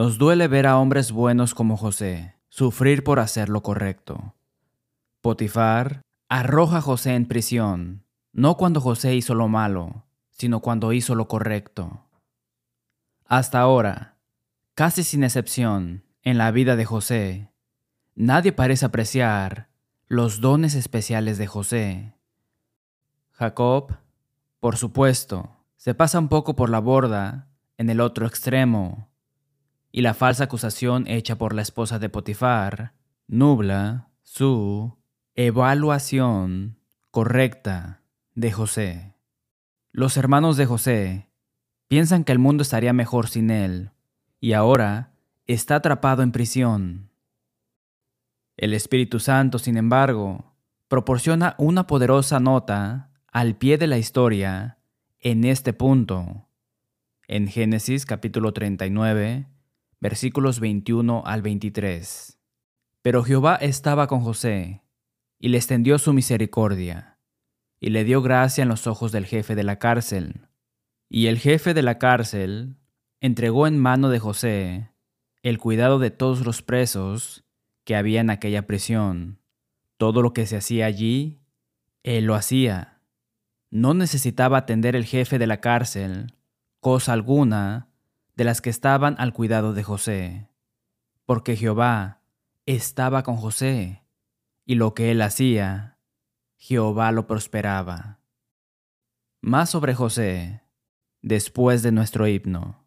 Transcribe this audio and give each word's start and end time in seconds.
Nos 0.00 0.16
duele 0.16 0.48
ver 0.48 0.66
a 0.66 0.78
hombres 0.78 1.12
buenos 1.12 1.52
como 1.52 1.76
José 1.76 2.34
sufrir 2.48 3.04
por 3.04 3.20
hacer 3.20 3.50
lo 3.50 3.62
correcto. 3.62 4.34
Potifar 5.20 6.00
arroja 6.26 6.78
a 6.78 6.80
José 6.80 7.16
en 7.16 7.26
prisión, 7.26 8.06
no 8.32 8.56
cuando 8.56 8.80
José 8.80 9.14
hizo 9.14 9.34
lo 9.34 9.48
malo, 9.48 10.06
sino 10.30 10.60
cuando 10.60 10.94
hizo 10.94 11.14
lo 11.14 11.28
correcto. 11.28 12.06
Hasta 13.26 13.60
ahora, 13.60 14.16
casi 14.74 15.04
sin 15.04 15.22
excepción, 15.22 16.02
en 16.22 16.38
la 16.38 16.50
vida 16.50 16.76
de 16.76 16.86
José, 16.86 17.50
nadie 18.14 18.52
parece 18.52 18.86
apreciar 18.86 19.68
los 20.08 20.40
dones 20.40 20.76
especiales 20.76 21.36
de 21.36 21.46
José. 21.46 22.14
Jacob, 23.32 23.98
por 24.60 24.78
supuesto, 24.78 25.58
se 25.76 25.92
pasa 25.92 26.18
un 26.18 26.30
poco 26.30 26.56
por 26.56 26.70
la 26.70 26.78
borda 26.78 27.48
en 27.76 27.90
el 27.90 28.00
otro 28.00 28.26
extremo 28.26 29.09
y 29.92 30.02
la 30.02 30.14
falsa 30.14 30.44
acusación 30.44 31.06
hecha 31.06 31.36
por 31.36 31.54
la 31.54 31.62
esposa 31.62 31.98
de 31.98 32.08
Potifar 32.08 32.94
nubla 33.26 34.08
su 34.22 34.96
evaluación 35.34 36.78
correcta 37.10 38.02
de 38.34 38.52
José. 38.52 39.14
Los 39.92 40.16
hermanos 40.16 40.56
de 40.56 40.66
José 40.66 41.30
piensan 41.88 42.24
que 42.24 42.32
el 42.32 42.38
mundo 42.38 42.62
estaría 42.62 42.92
mejor 42.92 43.28
sin 43.28 43.50
él 43.50 43.90
y 44.40 44.52
ahora 44.52 45.12
está 45.46 45.76
atrapado 45.76 46.22
en 46.22 46.32
prisión. 46.32 47.10
El 48.56 48.74
Espíritu 48.74 49.18
Santo, 49.18 49.58
sin 49.58 49.76
embargo, 49.76 50.54
proporciona 50.86 51.54
una 51.58 51.86
poderosa 51.86 52.38
nota 52.38 53.10
al 53.32 53.56
pie 53.56 53.78
de 53.78 53.86
la 53.86 53.98
historia 53.98 54.78
en 55.18 55.44
este 55.44 55.72
punto. 55.72 56.46
En 57.26 57.48
Génesis 57.48 58.06
capítulo 58.06 58.52
39, 58.52 59.46
versículos 60.00 60.60
21 60.60 61.22
al 61.26 61.42
23. 61.42 62.38
Pero 63.02 63.22
Jehová 63.22 63.56
estaba 63.56 64.06
con 64.06 64.20
José, 64.20 64.82
y 65.38 65.48
le 65.48 65.58
extendió 65.58 65.98
su 65.98 66.12
misericordia, 66.12 67.18
y 67.80 67.90
le 67.90 68.04
dio 68.04 68.22
gracia 68.22 68.62
en 68.62 68.68
los 68.68 68.86
ojos 68.86 69.12
del 69.12 69.26
jefe 69.26 69.54
de 69.54 69.64
la 69.64 69.78
cárcel. 69.78 70.48
Y 71.08 71.26
el 71.26 71.38
jefe 71.38 71.74
de 71.74 71.82
la 71.82 71.98
cárcel 71.98 72.76
entregó 73.20 73.66
en 73.66 73.78
mano 73.78 74.10
de 74.10 74.18
José 74.18 74.90
el 75.42 75.58
cuidado 75.58 75.98
de 75.98 76.10
todos 76.10 76.44
los 76.44 76.62
presos 76.62 77.44
que 77.84 77.96
había 77.96 78.20
en 78.20 78.30
aquella 78.30 78.66
prisión. 78.66 79.40
Todo 79.96 80.22
lo 80.22 80.32
que 80.32 80.46
se 80.46 80.56
hacía 80.56 80.86
allí, 80.86 81.40
él 82.02 82.26
lo 82.26 82.34
hacía. 82.34 83.00
No 83.70 83.94
necesitaba 83.94 84.58
atender 84.58 84.94
el 84.96 85.04
jefe 85.04 85.38
de 85.38 85.46
la 85.46 85.60
cárcel 85.60 86.34
cosa 86.80 87.12
alguna 87.12 87.89
de 88.40 88.44
las 88.44 88.62
que 88.62 88.70
estaban 88.70 89.16
al 89.18 89.34
cuidado 89.34 89.74
de 89.74 89.82
José, 89.82 90.48
porque 91.26 91.56
Jehová 91.56 92.22
estaba 92.64 93.22
con 93.22 93.36
José, 93.36 94.02
y 94.64 94.76
lo 94.76 94.94
que 94.94 95.10
él 95.10 95.20
hacía, 95.20 95.98
Jehová 96.56 97.12
lo 97.12 97.26
prosperaba. 97.26 98.18
Más 99.42 99.68
sobre 99.68 99.94
José, 99.94 100.62
después 101.20 101.82
de 101.82 101.92
nuestro 101.92 102.26
himno. 102.26 102.86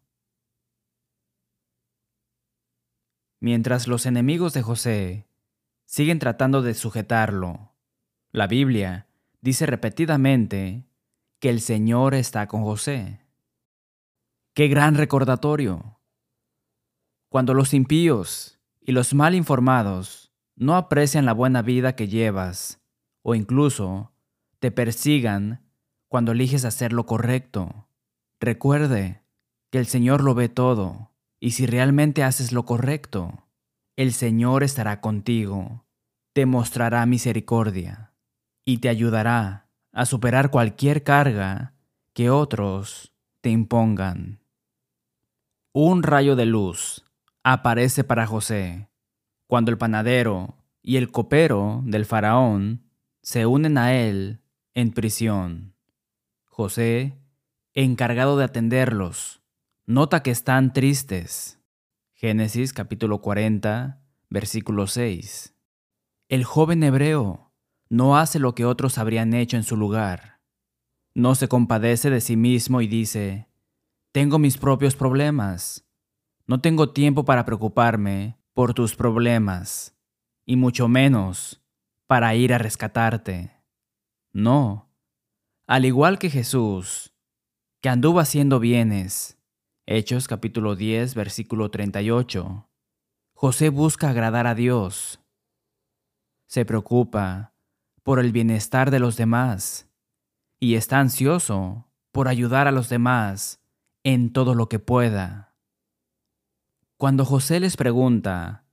Mientras 3.38 3.86
los 3.86 4.06
enemigos 4.06 4.54
de 4.54 4.62
José 4.62 5.28
siguen 5.84 6.18
tratando 6.18 6.62
de 6.62 6.74
sujetarlo, 6.74 7.76
la 8.32 8.48
Biblia 8.48 9.06
dice 9.40 9.66
repetidamente 9.66 10.88
que 11.38 11.50
el 11.50 11.60
Señor 11.60 12.14
está 12.14 12.48
con 12.48 12.64
José. 12.64 13.23
Qué 14.56 14.68
gran 14.68 14.94
recordatorio. 14.94 15.98
Cuando 17.28 17.54
los 17.54 17.74
impíos 17.74 18.60
y 18.80 18.92
los 18.92 19.12
mal 19.12 19.34
informados 19.34 20.32
no 20.54 20.76
aprecian 20.76 21.26
la 21.26 21.32
buena 21.32 21.60
vida 21.60 21.96
que 21.96 22.06
llevas, 22.06 22.80
o 23.22 23.34
incluso 23.34 24.12
te 24.60 24.70
persigan 24.70 25.68
cuando 26.06 26.30
eliges 26.30 26.64
hacer 26.64 26.92
lo 26.92 27.04
correcto, 27.04 27.88
recuerde 28.38 29.24
que 29.72 29.78
el 29.78 29.86
Señor 29.86 30.22
lo 30.22 30.36
ve 30.36 30.48
todo, 30.48 31.10
y 31.40 31.50
si 31.50 31.66
realmente 31.66 32.22
haces 32.22 32.52
lo 32.52 32.64
correcto, 32.64 33.48
el 33.96 34.12
Señor 34.12 34.62
estará 34.62 35.00
contigo, 35.00 35.84
te 36.32 36.46
mostrará 36.46 37.04
misericordia 37.06 38.12
y 38.64 38.78
te 38.78 38.88
ayudará 38.88 39.68
a 39.90 40.06
superar 40.06 40.52
cualquier 40.52 41.02
carga 41.02 41.74
que 42.12 42.30
otros 42.30 43.12
te 43.40 43.50
impongan. 43.50 44.43
Un 45.76 46.04
rayo 46.04 46.36
de 46.36 46.46
luz 46.46 47.04
aparece 47.42 48.04
para 48.04 48.28
José 48.28 48.88
cuando 49.48 49.72
el 49.72 49.76
panadero 49.76 50.56
y 50.82 50.98
el 50.98 51.10
copero 51.10 51.82
del 51.84 52.04
faraón 52.04 52.88
se 53.22 53.44
unen 53.44 53.76
a 53.76 53.92
él 53.92 54.40
en 54.74 54.92
prisión. 54.92 55.74
José, 56.44 57.18
encargado 57.72 58.36
de 58.38 58.44
atenderlos, 58.44 59.42
nota 59.84 60.22
que 60.22 60.30
están 60.30 60.72
tristes. 60.72 61.58
Génesis 62.12 62.72
capítulo 62.72 63.20
40, 63.20 64.00
versículo 64.30 64.86
6. 64.86 65.56
El 66.28 66.44
joven 66.44 66.84
hebreo 66.84 67.50
no 67.88 68.16
hace 68.16 68.38
lo 68.38 68.54
que 68.54 68.64
otros 68.64 68.96
habrían 68.96 69.34
hecho 69.34 69.56
en 69.56 69.64
su 69.64 69.76
lugar. 69.76 70.40
No 71.14 71.34
se 71.34 71.48
compadece 71.48 72.10
de 72.10 72.20
sí 72.20 72.36
mismo 72.36 72.80
y 72.80 72.86
dice, 72.86 73.48
tengo 74.14 74.38
mis 74.38 74.58
propios 74.58 74.94
problemas. 74.94 75.84
No 76.46 76.60
tengo 76.60 76.92
tiempo 76.92 77.24
para 77.24 77.44
preocuparme 77.44 78.38
por 78.52 78.72
tus 78.72 78.94
problemas, 78.94 79.98
y 80.46 80.54
mucho 80.54 80.86
menos 80.86 81.64
para 82.06 82.32
ir 82.36 82.54
a 82.54 82.58
rescatarte. 82.58 83.60
No. 84.32 84.88
Al 85.66 85.84
igual 85.84 86.20
que 86.20 86.30
Jesús, 86.30 87.12
que 87.82 87.88
anduvo 87.88 88.20
haciendo 88.20 88.60
bienes, 88.60 89.36
Hechos 89.84 90.28
capítulo 90.28 90.76
10, 90.76 91.16
versículo 91.16 91.72
38, 91.72 92.68
José 93.34 93.68
busca 93.68 94.10
agradar 94.10 94.46
a 94.46 94.54
Dios. 94.54 95.18
Se 96.46 96.64
preocupa 96.64 97.52
por 98.04 98.20
el 98.20 98.30
bienestar 98.30 98.92
de 98.92 99.00
los 99.00 99.16
demás 99.16 99.90
y 100.60 100.76
está 100.76 101.00
ansioso 101.00 101.90
por 102.12 102.28
ayudar 102.28 102.68
a 102.68 102.70
los 102.70 102.88
demás 102.88 103.60
en 104.04 104.32
todo 104.32 104.54
lo 104.54 104.68
que 104.68 104.78
pueda. 104.78 105.54
Cuando 106.96 107.24
José 107.24 107.58
les 107.58 107.76
pregunta 107.76 108.66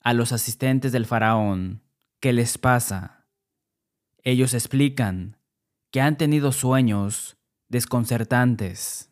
a 0.00 0.12
los 0.12 0.32
asistentes 0.32 0.92
del 0.92 1.06
faraón 1.06 1.82
qué 2.20 2.32
les 2.32 2.58
pasa, 2.58 3.26
ellos 4.24 4.54
explican 4.54 5.38
que 5.90 6.00
han 6.00 6.18
tenido 6.18 6.52
sueños 6.52 7.36
desconcertantes. 7.68 9.10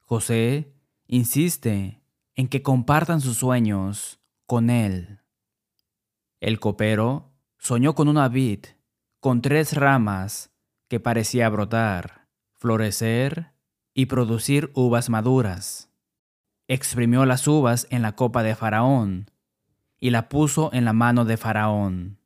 José 0.00 0.74
insiste 1.06 2.02
en 2.34 2.48
que 2.48 2.62
compartan 2.62 3.20
sus 3.20 3.38
sueños 3.38 4.20
con 4.46 4.70
él. 4.70 5.20
El 6.40 6.60
copero 6.60 7.32
soñó 7.58 7.94
con 7.94 8.08
una 8.08 8.28
vid 8.28 8.66
con 9.20 9.42
tres 9.42 9.74
ramas 9.74 10.50
que 10.88 11.00
parecía 11.00 11.48
brotar, 11.48 12.28
florecer 12.54 13.57
y 13.98 14.06
producir 14.06 14.70
uvas 14.74 15.10
maduras. 15.10 15.90
Exprimió 16.68 17.26
las 17.26 17.48
uvas 17.48 17.88
en 17.90 18.00
la 18.00 18.14
copa 18.14 18.44
de 18.44 18.54
Faraón 18.54 19.28
y 19.98 20.10
la 20.10 20.28
puso 20.28 20.72
en 20.72 20.84
la 20.84 20.92
mano 20.92 21.24
de 21.24 21.36
Faraón. 21.36 22.20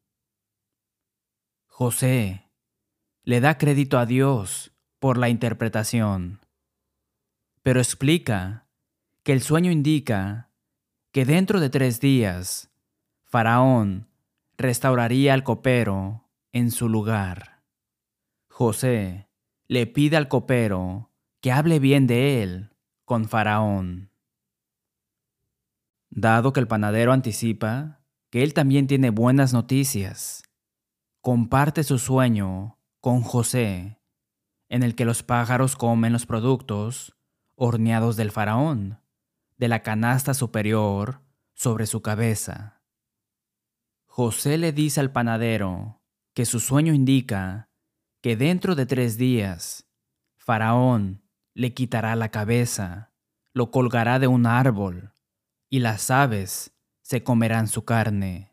José 1.65 2.51
le 3.23 3.41
da 3.41 3.57
crédito 3.57 3.99
a 3.99 4.05
Dios 4.05 4.75
por 4.99 5.17
la 5.17 5.31
interpretación, 5.31 6.41
pero 7.63 7.81
explica 7.81 8.67
que 9.23 9.33
el 9.33 9.41
sueño 9.41 9.71
indica 9.71 10.51
que 11.11 11.25
dentro 11.25 11.59
de 11.59 11.71
tres 11.71 12.01
días 12.01 12.71
Faraón 13.25 14.11
restauraría 14.59 15.33
al 15.33 15.43
copero 15.43 16.29
en 16.53 16.71
su 16.71 16.91
lugar. 16.91 17.63
José 18.51 19.31
le 19.69 19.87
pide 19.87 20.19
al 20.19 20.29
copero 20.29 21.09
que 21.43 21.51
hable 21.51 21.81
bien 21.81 22.07
de 22.07 22.43
él 22.43 22.71
con 23.05 23.29
Faraón. 23.29 24.11
Dado 26.09 26.53
que 26.53 26.61
el 26.61 26.69
panadero 26.69 27.13
anticipa 27.13 28.01
que 28.31 28.45
él 28.45 28.55
también 28.55 28.87
tiene 28.87 29.11
buenas 29.11 29.53
noticias, 29.53 30.45
comparte 31.21 31.83
su 31.83 31.99
sueño 31.99 32.79
con 33.01 33.23
José, 33.23 34.01
en 34.69 34.85
el 34.85 34.95
que 34.95 35.05
los 35.05 35.25
pájaros 35.25 35.75
comen 35.75 36.13
los 36.13 36.27
productos 36.27 37.17
horneados 37.57 38.17
del 38.17 38.31
faraón, 38.31 39.01
de 39.59 39.67
la 39.67 39.83
canasta 39.83 40.35
superior 40.35 41.23
sobre 41.55 41.87
su 41.87 42.03
cabeza. 42.03 42.81
José 44.07 44.59
le 44.59 44.73
dice 44.73 45.01
al 45.01 45.11
panadero 45.11 46.01
que 46.35 46.47
su 46.47 46.61
sueño 46.61 46.95
indica 46.95 47.69
que 48.21 48.37
dentro 48.37 48.77
de 48.77 48.87
tres 48.87 49.19
días, 49.19 49.89
Faraón 50.37 51.23
le 51.55 51.75
quitará 51.75 52.17
la 52.17 52.31
cabeza, 52.31 53.13
lo 53.55 53.71
colgará 53.71 54.19
de 54.19 54.27
un 54.27 54.47
árbol, 54.47 55.13
y 55.69 55.81
las 55.81 56.11
aves 56.11 56.75
se 57.03 57.23
comerán 57.23 57.69
su 57.69 57.85
carne. 57.85 58.53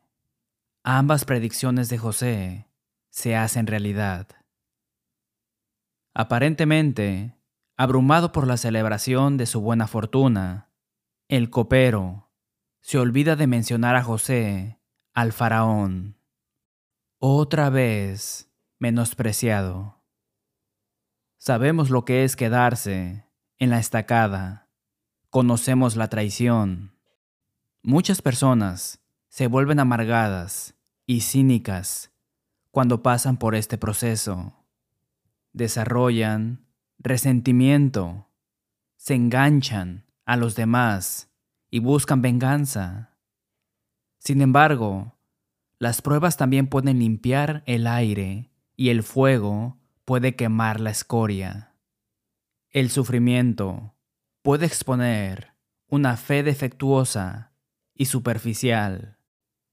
Ambas 0.84 1.25
predicciones 1.25 1.90
de 1.90 1.98
José 1.98 2.68
se 3.10 3.36
hacen 3.36 3.68
realidad. 3.68 4.28
Aparentemente, 6.13 7.38
abrumado 7.78 8.31
por 8.31 8.48
la 8.48 8.57
celebración 8.57 9.38
de 9.38 9.46
su 9.46 9.62
buena 9.62 9.88
fortuna, 9.88 10.69
el 11.28 11.50
copero 11.50 12.30
se 12.81 12.98
olvida 12.98 13.36
de 13.36 13.48
mencionar 13.48 13.96
a 13.96 14.04
José 14.04 14.80
al 15.13 15.31
faraón. 15.31 16.18
Otra 17.19 17.69
vez 17.69 18.51
menospreciado. 18.80 19.99
Sabemos 21.41 21.89
lo 21.89 22.03
que 22.03 22.25
es 22.25 22.36
quedarse 22.36 23.24
en 23.59 23.69
la 23.69 23.80
estacada. 23.80 24.68
Conocemos 25.30 25.95
la 25.95 26.09
traición. 26.09 26.91
Muchas 27.81 28.21
personas 28.21 29.00
se 29.30 29.47
vuelven 29.47 29.80
amargadas 29.80 30.75
y 31.06 31.21
cínicas 31.21 32.12
cuando 32.71 33.03
pasan 33.03 33.38
por 33.38 33.56
este 33.56 33.77
proceso. 33.77 34.53
Desarrollan 35.53 36.68
resentimiento, 36.97 38.27
se 38.97 39.15
enganchan 39.15 40.06
a 40.25 40.36
los 40.36 40.56
demás 40.56 41.31
y 41.71 41.80
buscan 41.80 42.21
venganza. 42.21 43.18
Sin 44.18 44.41
embargo, 44.41 45.15
las 45.77 46.01
pruebas 46.01 46.36
también 46.36 46.68
pueden 46.68 47.00
limpiar 47.00 47.63
el 47.65 47.88
aire 47.88 48.51
y 48.75 48.89
el 48.89 49.03
fuego 49.03 49.78
puede 50.09 50.35
quemar 50.35 50.79
la 50.79 50.89
escoria. 50.89 51.75
El 52.71 52.89
sufrimiento 52.89 53.94
puede 54.41 54.65
exponer 54.65 55.53
una 55.88 56.17
fe 56.17 56.41
defectuosa 56.41 57.53
y 57.94 58.06
superficial 58.06 59.19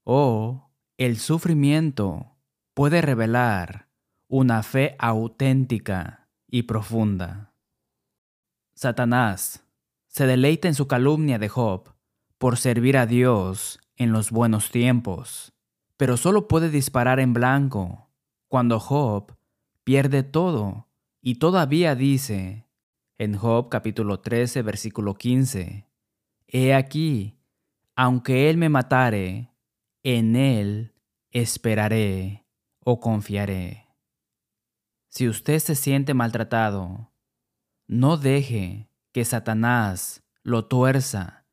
o 0.03 0.69
el 0.97 1.17
sufrimiento 1.17 2.37
puede 2.75 3.01
revelar 3.01 3.89
una 4.27 4.61
fe 4.61 4.95
auténtica 4.99 6.29
y 6.45 6.61
profunda. 6.61 7.55
Satanás 8.75 9.65
se 10.05 10.27
deleita 10.27 10.67
en 10.67 10.75
su 10.75 10.87
calumnia 10.87 11.39
de 11.39 11.49
Job 11.49 11.95
por 12.37 12.57
servir 12.57 12.95
a 12.97 13.07
Dios 13.07 13.79
en 13.95 14.11
los 14.11 14.29
buenos 14.29 14.69
tiempos 14.69 15.51
pero 15.97 16.15
solo 16.15 16.47
puede 16.47 16.69
disparar 16.69 17.19
en 17.19 17.33
blanco 17.33 18.11
cuando 18.47 18.79
Job 18.79 19.35
pierde 19.87 20.21
todo 20.21 20.89
y 21.21 21.35
todavía 21.35 21.95
dice 21.95 22.67
en 23.17 23.37
Job 23.37 23.69
capítulo 23.69 24.19
13 24.19 24.61
versículo 24.61 25.15
15, 25.15 25.87
He 26.45 26.73
aquí, 26.73 27.39
aunque 27.95 28.49
él 28.49 28.57
me 28.57 28.67
matare, 28.67 29.53
en 30.03 30.35
él 30.35 30.93
esperaré 31.31 32.45
o 32.83 32.99
confiaré. 32.99 33.87
Si 35.07 35.29
usted 35.29 35.59
se 35.59 35.73
siente 35.73 36.13
maltratado, 36.13 37.13
no 37.87 38.17
deje 38.17 38.89
que 39.13 39.23
Satanás 39.23 40.21
lo 40.43 40.65
tuerza 40.65 41.45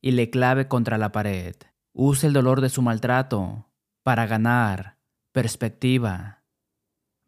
y 0.00 0.12
le 0.12 0.30
clave 0.30 0.68
contra 0.68 0.96
la 0.96 1.10
pared. 1.10 1.56
Use 1.92 2.24
el 2.28 2.34
dolor 2.34 2.60
de 2.60 2.68
su 2.68 2.82
maltrato 2.82 3.66
para 4.04 4.26
ganar 4.26 4.96
perspectiva. 5.32 6.39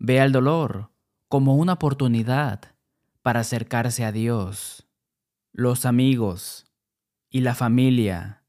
Vea 0.04 0.24
el 0.24 0.32
dolor 0.32 0.90
como 1.28 1.54
una 1.54 1.74
oportunidad 1.74 2.74
para 3.22 3.38
acercarse 3.38 4.04
a 4.04 4.10
Dios. 4.10 4.88
Los 5.52 5.86
amigos 5.86 6.66
y 7.30 7.42
la 7.42 7.54
familia 7.54 8.42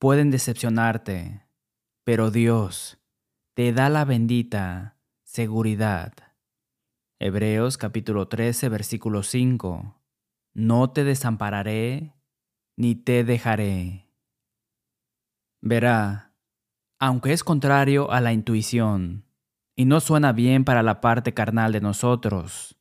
pueden 0.00 0.32
decepcionarte, 0.32 1.46
pero 2.02 2.32
Dios 2.32 2.98
te 3.54 3.72
da 3.72 3.88
la 3.88 4.04
bendita 4.04 4.96
seguridad. 5.22 6.12
Hebreos 7.20 7.78
capítulo 7.78 8.26
13 8.26 8.68
versículo 8.68 9.22
5. 9.22 10.02
No 10.54 10.90
te 10.90 11.04
desampararé 11.04 12.16
ni 12.74 12.96
te 12.96 13.22
dejaré. 13.22 14.10
Verá, 15.60 16.34
aunque 16.98 17.32
es 17.32 17.44
contrario 17.44 18.10
a 18.10 18.20
la 18.20 18.32
intuición 18.32 19.23
y 19.76 19.84
no 19.86 20.00
suena 20.00 20.32
bien 20.32 20.64
para 20.64 20.82
la 20.82 21.00
parte 21.00 21.34
carnal 21.34 21.72
de 21.72 21.80
nosotros, 21.80 22.76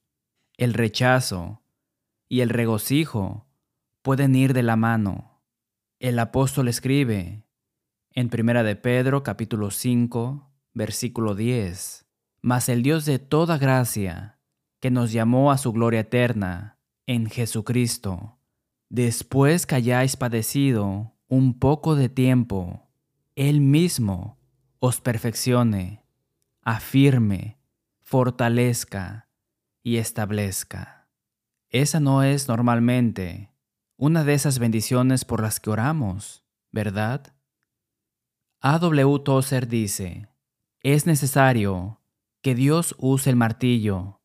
el 0.57 0.73
rechazo 0.73 1.61
y 2.29 2.41
el 2.41 2.49
regocijo 2.49 3.47
pueden 4.01 4.35
ir 4.35 4.53
de 4.53 4.63
la 4.63 4.75
mano. 4.75 5.41
El 5.99 6.19
apóstol 6.19 6.67
escribe 6.67 7.43
en 8.11 8.29
Primera 8.29 8.63
de 8.63 8.75
Pedro 8.75 9.23
capítulo 9.23 9.71
5, 9.71 10.51
versículo 10.73 11.35
10, 11.35 12.05
Mas 12.41 12.69
el 12.69 12.83
Dios 12.83 13.05
de 13.05 13.17
toda 13.19 13.57
gracia, 13.57 14.39
que 14.79 14.91
nos 14.91 15.11
llamó 15.11 15.51
a 15.51 15.57
su 15.57 15.71
gloria 15.71 16.01
eterna 16.01 16.77
en 17.07 17.29
Jesucristo, 17.29 18.37
después 18.89 19.65
que 19.65 19.75
hayáis 19.75 20.17
padecido 20.17 21.13
un 21.27 21.57
poco 21.57 21.95
de 21.95 22.09
tiempo, 22.09 22.89
él 23.35 23.61
mismo 23.61 24.37
os 24.79 25.01
perfeccione, 25.01 26.02
afirme, 26.63 27.57
fortalezca 28.01 29.29
y 29.81 29.97
establezca. 29.97 31.09
Esa 31.69 31.99
no 31.99 32.23
es 32.23 32.47
normalmente 32.47 33.51
una 33.97 34.23
de 34.23 34.33
esas 34.33 34.59
bendiciones 34.59 35.25
por 35.25 35.41
las 35.41 35.59
que 35.59 35.69
oramos, 35.69 36.43
¿verdad? 36.71 37.33
A.W. 38.61 39.19
Tozer 39.19 39.67
dice, 39.67 40.27
es 40.81 41.05
necesario 41.05 41.99
que 42.41 42.55
Dios 42.55 42.95
use 42.97 43.29
el 43.29 43.35
martillo, 43.35 44.21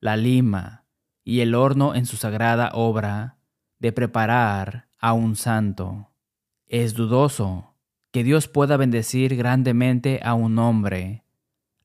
la 0.00 0.16
lima 0.16 0.86
y 1.24 1.40
el 1.40 1.54
horno 1.54 1.94
en 1.94 2.06
su 2.06 2.16
sagrada 2.16 2.70
obra 2.74 3.38
de 3.78 3.92
preparar 3.92 4.88
a 4.98 5.12
un 5.12 5.36
santo. 5.36 6.10
Es 6.66 6.94
dudoso 6.94 7.74
que 8.12 8.24
Dios 8.24 8.48
pueda 8.48 8.76
bendecir 8.76 9.36
grandemente 9.36 10.20
a 10.22 10.34
un 10.34 10.58
hombre 10.58 11.21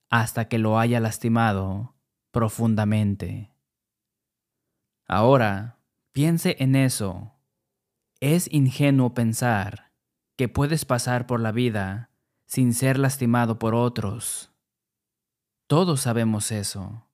hasta 0.09 0.47
que 0.47 0.57
lo 0.57 0.79
haya 0.79 0.99
lastimado 0.99 1.95
profundamente. 2.31 3.51
Ahora, 5.07 5.79
piense 6.11 6.55
en 6.59 6.75
eso. 6.75 7.33
Es 8.19 8.51
ingenuo 8.51 9.13
pensar 9.13 9.91
que 10.35 10.49
puedes 10.49 10.85
pasar 10.85 11.27
por 11.27 11.39
la 11.39 11.51
vida 11.51 12.09
sin 12.45 12.73
ser 12.73 12.97
lastimado 12.97 13.59
por 13.59 13.75
otros. 13.75 14.51
Todos 15.67 16.01
sabemos 16.01 16.51
eso. 16.51 17.07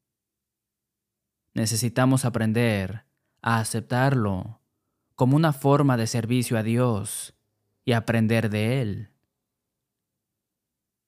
Necesitamos 1.53 2.25
aprender 2.25 3.06
a 3.41 3.60
aceptarlo 3.60 4.62
como 5.15 5.36
una 5.36 5.53
forma 5.53 5.98
de 5.98 6.08
servicio 6.08 6.58
a 6.58 6.63
Dios 6.63 7.36
y 7.86 7.94
aprender 7.94 8.50
de 8.50 8.82
él. 8.82 9.12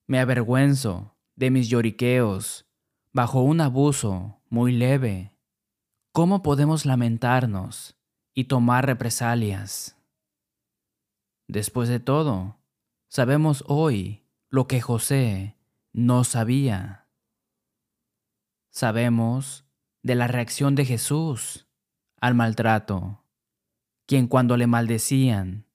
Me 0.07 0.19
avergüenzo 0.19 1.14
de 1.35 1.51
mis 1.51 1.69
lloriqueos 1.69 2.65
bajo 3.11 3.41
un 3.41 3.61
abuso 3.61 4.41
muy 4.49 4.71
leve. 4.71 5.37
¿Cómo 6.11 6.41
podemos 6.43 6.85
lamentarnos 6.85 7.97
y 8.33 8.45
tomar 8.45 8.85
represalias? 8.85 9.97
Después 11.47 11.89
de 11.89 11.99
todo, 11.99 12.57
sabemos 13.07 13.63
hoy 13.67 14.23
lo 14.49 14.67
que 14.67 14.81
José 14.81 15.57
no 15.93 16.23
sabía. 16.23 17.07
Sabemos 18.71 19.65
de 20.01 20.15
la 20.15 20.27
reacción 20.27 20.75
de 20.75 20.85
Jesús 20.85 21.67
al 22.19 22.35
maltrato, 22.35 23.23
quien 24.05 24.27
cuando 24.27 24.57
le 24.57 24.67
maldecían 24.67 25.65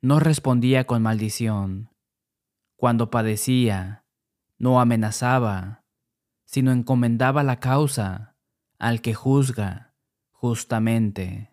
no 0.00 0.20
respondía 0.20 0.86
con 0.86 1.02
maldición. 1.02 1.90
Cuando 2.76 3.10
padecía, 3.10 4.03
no 4.64 4.80
amenazaba, 4.80 5.84
sino 6.46 6.72
encomendaba 6.72 7.42
la 7.42 7.60
causa 7.60 8.38
al 8.78 9.02
que 9.02 9.12
juzga 9.12 9.94
justamente. 10.30 11.50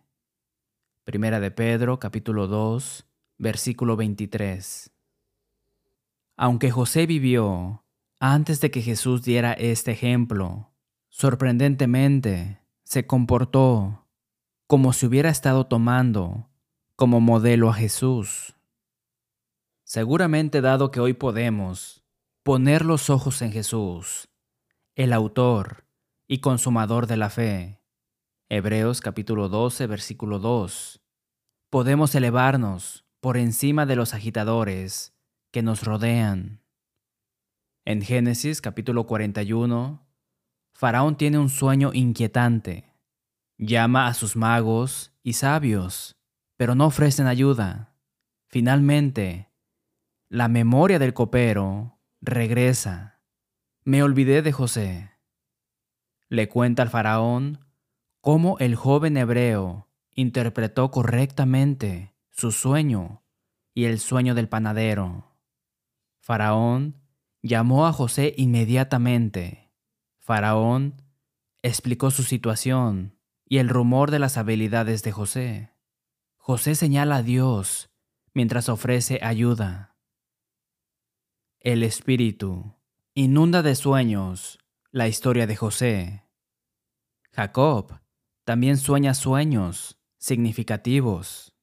Primera 1.03 1.41
de 1.41 1.51
Pedro, 1.51 1.99
capítulo 1.99 2.47
2, 2.47 3.05
versículo 3.37 3.97
23. 3.97 4.93
Aunque 6.37 6.71
José 6.71 7.05
vivió 7.05 7.83
antes 8.21 8.61
de 8.61 8.71
que 8.71 8.81
Jesús 8.81 9.23
diera 9.23 9.51
este 9.51 9.91
ejemplo, 9.91 10.71
sorprendentemente 11.09 12.61
se 12.85 13.07
comportó 13.07 14.07
como 14.67 14.93
si 14.93 15.05
hubiera 15.05 15.29
estado 15.29 15.67
tomando 15.67 16.49
como 16.95 17.19
modelo 17.19 17.69
a 17.69 17.73
Jesús. 17.73 18.55
Seguramente 19.83 20.61
dado 20.61 20.91
que 20.91 21.01
hoy 21.01 21.11
podemos 21.11 22.00
poner 22.43 22.85
los 22.85 23.11
ojos 23.11 23.43
en 23.43 23.51
Jesús, 23.51 24.27
el 24.95 25.13
autor 25.13 25.85
y 26.27 26.39
consumador 26.39 27.05
de 27.05 27.17
la 27.17 27.29
fe, 27.29 27.83
Hebreos 28.49 28.99
capítulo 28.99 29.47
12, 29.47 29.85
versículo 29.85 30.39
2, 30.39 31.03
podemos 31.69 32.15
elevarnos 32.15 33.05
por 33.19 33.37
encima 33.37 33.85
de 33.85 33.95
los 33.95 34.15
agitadores 34.15 35.15
que 35.51 35.61
nos 35.61 35.83
rodean. 35.83 36.63
En 37.85 38.01
Génesis 38.01 38.59
capítulo 38.59 39.05
41, 39.05 40.03
Faraón 40.73 41.17
tiene 41.17 41.37
un 41.37 41.49
sueño 41.49 41.91
inquietante. 41.93 42.91
Llama 43.59 44.07
a 44.07 44.15
sus 44.15 44.35
magos 44.35 45.13
y 45.21 45.33
sabios, 45.33 46.17
pero 46.57 46.73
no 46.73 46.87
ofrecen 46.87 47.27
ayuda. 47.27 47.95
Finalmente, 48.49 49.51
la 50.27 50.47
memoria 50.47 50.97
del 50.97 51.13
copero 51.13 52.00
regresa. 52.21 53.19
Me 53.83 54.03
olvidé 54.03 54.41
de 54.41 54.51
José. 54.51 55.11
Le 56.29 56.47
cuenta 56.47 56.83
al 56.83 56.89
faraón 56.89 57.65
cómo 58.21 58.57
el 58.59 58.75
joven 58.75 59.17
hebreo 59.17 59.89
interpretó 60.13 60.91
correctamente 60.91 62.13
su 62.29 62.51
sueño 62.51 63.23
y 63.73 63.85
el 63.85 63.99
sueño 63.99 64.35
del 64.35 64.47
panadero. 64.47 65.35
Faraón 66.19 67.01
llamó 67.41 67.87
a 67.87 67.93
José 67.93 68.33
inmediatamente. 68.37 69.71
Faraón 70.19 71.01
explicó 71.63 72.11
su 72.11 72.23
situación 72.23 73.17
y 73.45 73.57
el 73.57 73.67
rumor 73.67 74.11
de 74.11 74.19
las 74.19 74.37
habilidades 74.37 75.01
de 75.03 75.11
José. 75.11 75.71
José 76.37 76.75
señala 76.75 77.17
a 77.17 77.23
Dios 77.23 77.89
mientras 78.33 78.69
ofrece 78.69 79.19
ayuda. 79.23 79.90
El 81.63 81.83
Espíritu 81.83 82.73
inunda 83.13 83.61
de 83.61 83.75
sueños 83.75 84.57
la 84.89 85.07
historia 85.07 85.45
de 85.45 85.55
José. 85.55 86.23
Jacob 87.33 87.99
también 88.45 88.77
sueña 88.77 89.13
sueños 89.13 90.01
significativos. 90.17 91.55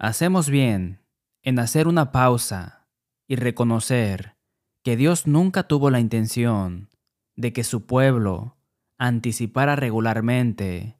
Hacemos 0.00 0.50
bien 0.50 1.00
en 1.42 1.60
hacer 1.60 1.86
una 1.86 2.10
pausa 2.10 2.88
y 3.28 3.36
reconocer 3.36 4.36
que 4.82 4.96
Dios 4.96 5.28
nunca 5.28 5.68
tuvo 5.68 5.90
la 5.90 6.00
intención 6.00 6.90
de 7.36 7.52
que 7.52 7.62
su 7.62 7.86
pueblo 7.86 8.56
anticipara 8.98 9.76
regularmente 9.76 10.98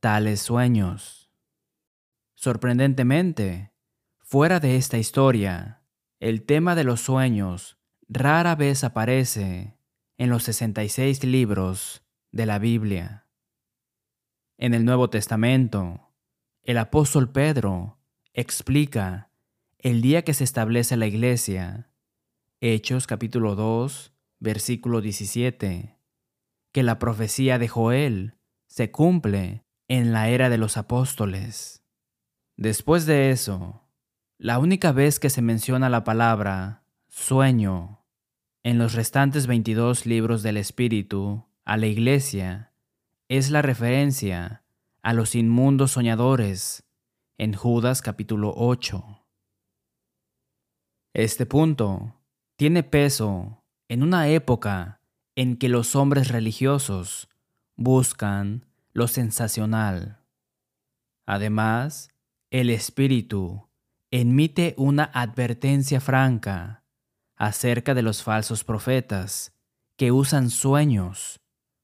tales 0.00 0.42
sueños. 0.42 1.30
Sorprendentemente, 2.34 3.72
fuera 4.18 4.60
de 4.60 4.76
esta 4.76 4.98
historia, 4.98 5.75
el 6.18 6.44
tema 6.44 6.74
de 6.74 6.84
los 6.84 7.00
sueños 7.00 7.78
rara 8.08 8.54
vez 8.54 8.84
aparece 8.84 9.76
en 10.16 10.30
los 10.30 10.44
66 10.44 11.24
libros 11.24 12.02
de 12.32 12.46
la 12.46 12.58
Biblia. 12.58 13.26
En 14.56 14.72
el 14.72 14.84
Nuevo 14.84 15.10
Testamento, 15.10 16.14
el 16.62 16.78
apóstol 16.78 17.30
Pedro 17.30 17.98
explica 18.32 19.30
el 19.78 20.00
día 20.00 20.22
que 20.22 20.34
se 20.34 20.44
establece 20.44 20.96
la 20.96 21.06
iglesia, 21.06 21.92
Hechos 22.60 23.06
capítulo 23.06 23.54
2, 23.54 24.14
versículo 24.38 25.02
17, 25.02 25.98
que 26.72 26.82
la 26.82 26.98
profecía 26.98 27.58
de 27.58 27.68
Joel 27.68 28.38
se 28.66 28.90
cumple 28.90 29.64
en 29.88 30.12
la 30.12 30.30
era 30.30 30.48
de 30.48 30.58
los 30.58 30.78
apóstoles. 30.78 31.84
Después 32.56 33.04
de 33.04 33.30
eso, 33.30 33.85
la 34.38 34.58
única 34.58 34.92
vez 34.92 35.18
que 35.18 35.30
se 35.30 35.40
menciona 35.40 35.88
la 35.88 36.04
palabra 36.04 36.82
sueño 37.08 38.04
en 38.62 38.78
los 38.78 38.92
restantes 38.92 39.46
22 39.46 40.04
libros 40.04 40.42
del 40.42 40.58
Espíritu 40.58 41.46
a 41.64 41.76
la 41.78 41.86
Iglesia 41.86 42.72
es 43.28 43.50
la 43.50 43.62
referencia 43.62 44.62
a 45.02 45.14
los 45.14 45.34
inmundos 45.34 45.92
soñadores 45.92 46.84
en 47.38 47.54
Judas 47.54 48.02
capítulo 48.02 48.52
8. 48.54 49.24
Este 51.14 51.46
punto 51.46 52.20
tiene 52.56 52.82
peso 52.82 53.64
en 53.88 54.02
una 54.02 54.28
época 54.28 55.00
en 55.34 55.56
que 55.56 55.70
los 55.70 55.96
hombres 55.96 56.28
religiosos 56.28 57.28
buscan 57.74 58.66
lo 58.92 59.08
sensacional. 59.08 60.20
Además, 61.24 62.10
el 62.50 62.68
Espíritu 62.70 63.66
emite 64.10 64.74
una 64.76 65.04
advertencia 65.04 66.00
franca 66.00 66.84
acerca 67.36 67.94
de 67.94 68.02
los 68.02 68.22
falsos 68.22 68.62
profetas 68.62 69.52
que 69.96 70.12
usan 70.12 70.50
sueños 70.50 71.40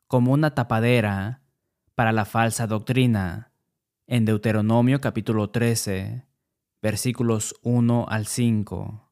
como 0.07 0.33
una 0.33 0.55
tapadera 0.55 1.43
para 1.95 2.12
la 2.12 2.25
falsa 2.25 2.67
doctrina 2.67 3.52
en 4.07 4.25
Deuteronomio 4.25 5.00
capítulo 5.00 5.50
13, 5.50 6.26
versículos 6.81 7.55
1 7.62 8.07
al 8.09 8.26
5. 8.26 9.11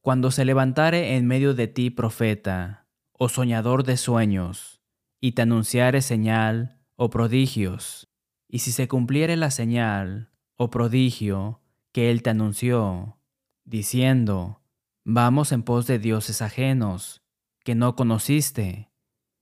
Cuando 0.00 0.30
se 0.30 0.44
levantare 0.44 1.16
en 1.16 1.26
medio 1.26 1.54
de 1.54 1.68
ti 1.68 1.90
profeta 1.90 2.86
o 3.12 3.28
soñador 3.28 3.84
de 3.84 3.96
sueños, 3.96 4.80
y 5.20 5.32
te 5.32 5.42
anunciare 5.42 6.00
señal 6.00 6.78
o 6.94 7.10
prodigios, 7.10 8.08
y 8.48 8.60
si 8.60 8.72
se 8.72 8.88
cumpliere 8.88 9.36
la 9.36 9.50
señal 9.50 10.30
o 10.56 10.70
prodigio 10.70 11.60
que 11.98 12.12
él 12.12 12.22
te 12.22 12.30
anunció, 12.30 13.18
diciendo, 13.64 14.62
vamos 15.04 15.50
en 15.50 15.64
pos 15.64 15.88
de 15.88 15.98
dioses 15.98 16.42
ajenos, 16.42 17.24
que 17.64 17.74
no 17.74 17.96
conociste, 17.96 18.92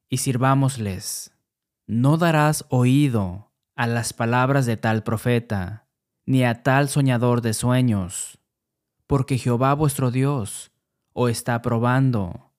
y 0.08 0.16
sirvámosles. 0.16 1.36
No 1.86 2.16
darás 2.16 2.64
oído 2.70 3.52
a 3.74 3.86
las 3.86 4.14
palabras 4.14 4.64
de 4.64 4.78
tal 4.78 5.02
profeta, 5.02 5.86
ni 6.24 6.44
a 6.44 6.62
tal 6.62 6.88
soñador 6.88 7.42
de 7.42 7.52
sueños, 7.52 8.38
porque 9.06 9.36
Jehová 9.36 9.74
vuestro 9.74 10.10
Dios 10.10 10.72
os 11.12 11.30
está 11.30 11.60
probando, 11.60 12.54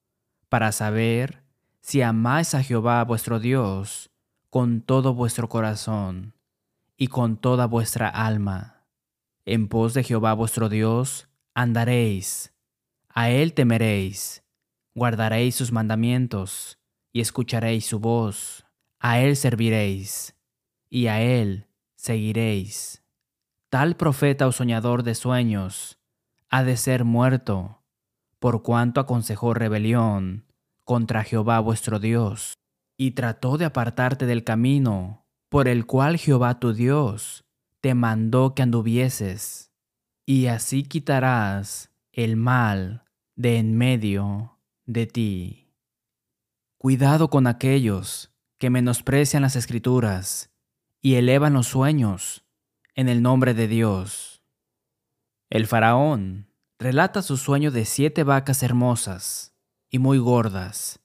para 0.47 0.73
saber 0.73 1.43
si 1.81 2.03
amáis 2.03 2.53
a 2.53 2.61
Jehová 2.61 3.03
vuestro 3.03 3.39
Dios 3.39 4.11
con 4.51 4.81
todo 4.81 5.15
vuestro 5.15 5.49
corazón 5.49 6.35
y 6.97 7.07
con 7.07 7.37
toda 7.37 7.65
vuestra 7.65 8.09
alma. 8.09 8.76
En 9.49 9.69
pos 9.69 9.93
de 9.93 10.03
Jehová 10.03 10.33
vuestro 10.33 10.67
Dios 10.67 11.29
andaréis, 11.53 12.53
a 13.07 13.29
Él 13.29 13.53
temeréis, 13.53 14.43
guardaréis 14.93 15.55
sus 15.55 15.71
mandamientos 15.71 16.79
y 17.13 17.21
escucharéis 17.21 17.85
su 17.85 17.99
voz, 17.99 18.65
a 18.99 19.21
Él 19.21 19.37
serviréis 19.37 20.35
y 20.89 21.07
a 21.07 21.21
Él 21.21 21.69
seguiréis. 21.95 23.05
Tal 23.69 23.95
profeta 23.95 24.47
o 24.47 24.51
soñador 24.51 25.03
de 25.03 25.15
sueños 25.15 25.97
ha 26.49 26.65
de 26.65 26.75
ser 26.75 27.05
muerto, 27.05 27.85
por 28.39 28.63
cuanto 28.63 28.99
aconsejó 28.99 29.53
rebelión 29.53 30.43
contra 30.83 31.23
Jehová 31.23 31.61
vuestro 31.61 31.99
Dios, 31.99 32.57
y 32.97 33.11
trató 33.11 33.57
de 33.57 33.63
apartarte 33.63 34.25
del 34.25 34.43
camino 34.43 35.25
por 35.47 35.69
el 35.69 35.85
cual 35.85 36.17
Jehová 36.17 36.59
tu 36.59 36.73
Dios 36.73 37.46
te 37.81 37.93
mandó 37.93 38.55
que 38.55 38.63
anduvieses, 38.63 39.71
y 40.25 40.47
así 40.47 40.83
quitarás 40.83 41.91
el 42.11 42.35
mal 42.35 43.05
de 43.35 43.57
en 43.57 43.77
medio 43.77 44.59
de 44.85 45.05
ti. 45.05 45.73
Cuidado 46.77 47.29
con 47.29 47.47
aquellos 47.47 48.33
que 48.57 48.69
menosprecian 48.69 49.43
las 49.43 49.55
escrituras 49.55 50.51
y 51.01 51.15
elevan 51.15 51.53
los 51.53 51.67
sueños 51.67 52.45
en 52.95 53.09
el 53.09 53.21
nombre 53.21 53.53
de 53.53 53.67
Dios. 53.67 54.41
El 55.49 55.67
faraón 55.67 56.51
relata 56.79 57.21
su 57.21 57.37
sueño 57.37 57.71
de 57.71 57.85
siete 57.85 58.23
vacas 58.23 58.63
hermosas 58.63 59.55
y 59.89 59.99
muy 59.99 60.17
gordas, 60.17 60.99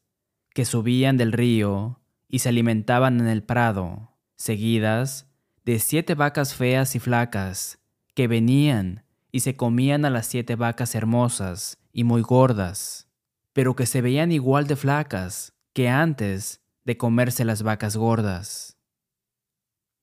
que 0.51 0.65
subían 0.65 1.17
del 1.17 1.33
río 1.33 2.01
y 2.29 2.41
se 2.41 2.49
alimentaban 2.49 3.21
en 3.21 3.29
el 3.29 3.43
prado, 3.43 4.17
seguidas 4.37 5.32
de 5.65 5.79
siete 5.79 6.15
vacas 6.15 6.55
feas 6.55 6.97
y 6.97 6.99
flacas, 6.99 7.79
que 8.15 8.27
venían 8.27 9.05
y 9.31 9.41
se 9.41 9.57
comían 9.57 10.05
a 10.05 10.11
las 10.11 10.27
siete 10.27 10.57
vacas 10.57 10.95
hermosas 10.95 11.79
y 11.93 12.05
muy 12.05 12.23
gordas, 12.23 13.09
pero 13.53 13.77
que 13.77 13.87
se 13.87 14.01
veían 14.01 14.33
igual 14.33 14.67
de 14.67 14.77
flacas 14.77 15.55
que 15.73 15.89
antes 15.89 16.61
de 16.85 16.97
comerse 16.97 17.45
las 17.45 17.63
vacas 17.63 17.97
gordas. 17.97 18.77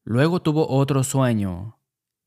Luego 0.06 0.42
tuvo 0.42 0.68
otro 0.70 1.04
sueño, 1.04 1.78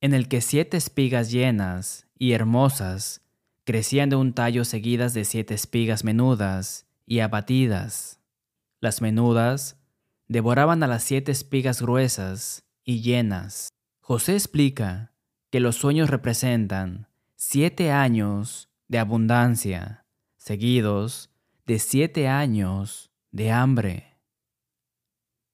en 0.01 0.15
el 0.15 0.29
que 0.29 0.41
siete 0.41 0.77
espigas 0.77 1.31
llenas 1.31 2.07
y 2.19 2.33
hermosas 2.33 3.23
crecían 3.65 4.11
de 4.11 4.17
un 4.17 4.35
tallo 4.35 4.65
seguidas 4.65 5.15
de 5.15 5.25
siete 5.25 5.55
espigas 5.55 6.05
menudas 6.05 6.87
y 7.07 7.21
abatidas. 7.21 8.21
Las 8.81 9.01
menudas 9.01 9.81
devoraban 10.29 10.83
a 10.83 10.87
las 10.87 11.03
siete 11.03 11.33
espigas 11.33 11.81
gruesas 11.81 12.65
y 12.85 13.03
llenas. 13.03 13.69
José 14.01 14.35
explica 14.35 15.13
que 15.51 15.61
los 15.61 15.77
sueños 15.77 16.11
representan 16.11 17.09
siete 17.37 17.91
años 17.91 18.69
de 18.89 18.99
abundancia, 18.99 20.07
seguidos 20.37 21.31
de 21.67 21.79
siete 21.79 22.29
años 22.29 23.11
de 23.31 23.53
hambre. 23.53 24.19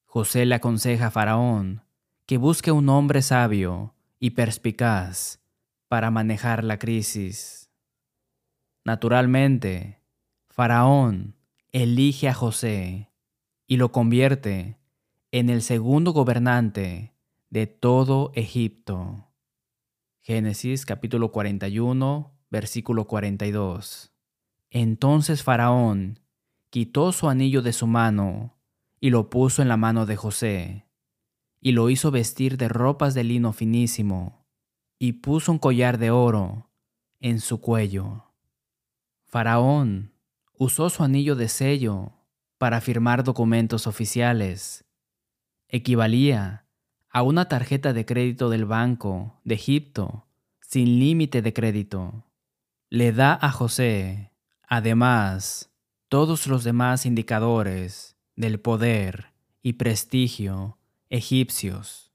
José 0.04 0.46
le 0.46 0.54
aconseja 0.54 1.08
a 1.08 1.10
Faraón 1.10 1.82
que 2.26 2.38
busque 2.38 2.72
un 2.72 2.88
hombre 2.88 3.22
sabio 3.22 3.94
y 4.18 4.30
perspicaz 4.30 5.40
para 5.88 6.10
manejar 6.10 6.64
la 6.64 6.78
crisis. 6.78 7.70
Naturalmente, 8.84 10.02
Faraón 10.48 11.36
elige 11.72 12.28
a 12.28 12.34
José 12.34 13.10
y 13.66 13.76
lo 13.76 13.92
convierte 13.92 14.78
en 15.30 15.50
el 15.50 15.62
segundo 15.62 16.12
gobernante 16.12 17.14
de 17.50 17.66
todo 17.66 18.30
Egipto. 18.34 19.26
Génesis 20.20 20.84
capítulo 20.84 21.32
41, 21.32 22.38
versículo 22.50 23.06
42. 23.06 24.12
Entonces 24.70 25.42
Faraón 25.42 26.20
quitó 26.68 27.12
su 27.12 27.28
anillo 27.28 27.62
de 27.62 27.72
su 27.72 27.86
mano 27.86 28.58
y 29.00 29.10
lo 29.10 29.30
puso 29.30 29.62
en 29.62 29.68
la 29.68 29.78
mano 29.78 30.04
de 30.04 30.16
José, 30.16 30.86
y 31.60 31.72
lo 31.72 31.88
hizo 31.88 32.10
vestir 32.10 32.58
de 32.58 32.68
ropas 32.68 33.14
de 33.14 33.24
lino 33.24 33.52
finísimo, 33.54 34.46
y 34.98 35.14
puso 35.14 35.52
un 35.52 35.58
collar 35.58 35.96
de 35.96 36.10
oro 36.10 36.70
en 37.20 37.40
su 37.40 37.60
cuello. 37.62 38.24
Faraón 39.24 40.12
usó 40.52 40.90
su 40.90 41.02
anillo 41.02 41.34
de 41.34 41.48
sello 41.48 42.12
para 42.58 42.80
firmar 42.82 43.24
documentos 43.24 43.86
oficiales. 43.86 44.84
Equivalía 45.68 46.67
a 47.10 47.22
una 47.22 47.48
tarjeta 47.48 47.92
de 47.92 48.04
crédito 48.04 48.50
del 48.50 48.64
Banco 48.64 49.40
de 49.44 49.54
Egipto 49.54 50.26
sin 50.60 50.98
límite 50.98 51.40
de 51.40 51.52
crédito. 51.52 52.24
Le 52.90 53.12
da 53.12 53.38
a 53.40 53.50
José, 53.50 54.32
además, 54.68 55.70
todos 56.08 56.46
los 56.46 56.64
demás 56.64 57.06
indicadores 57.06 58.16
del 58.36 58.60
poder 58.60 59.32
y 59.62 59.74
prestigio 59.74 60.78
egipcios. 61.10 62.12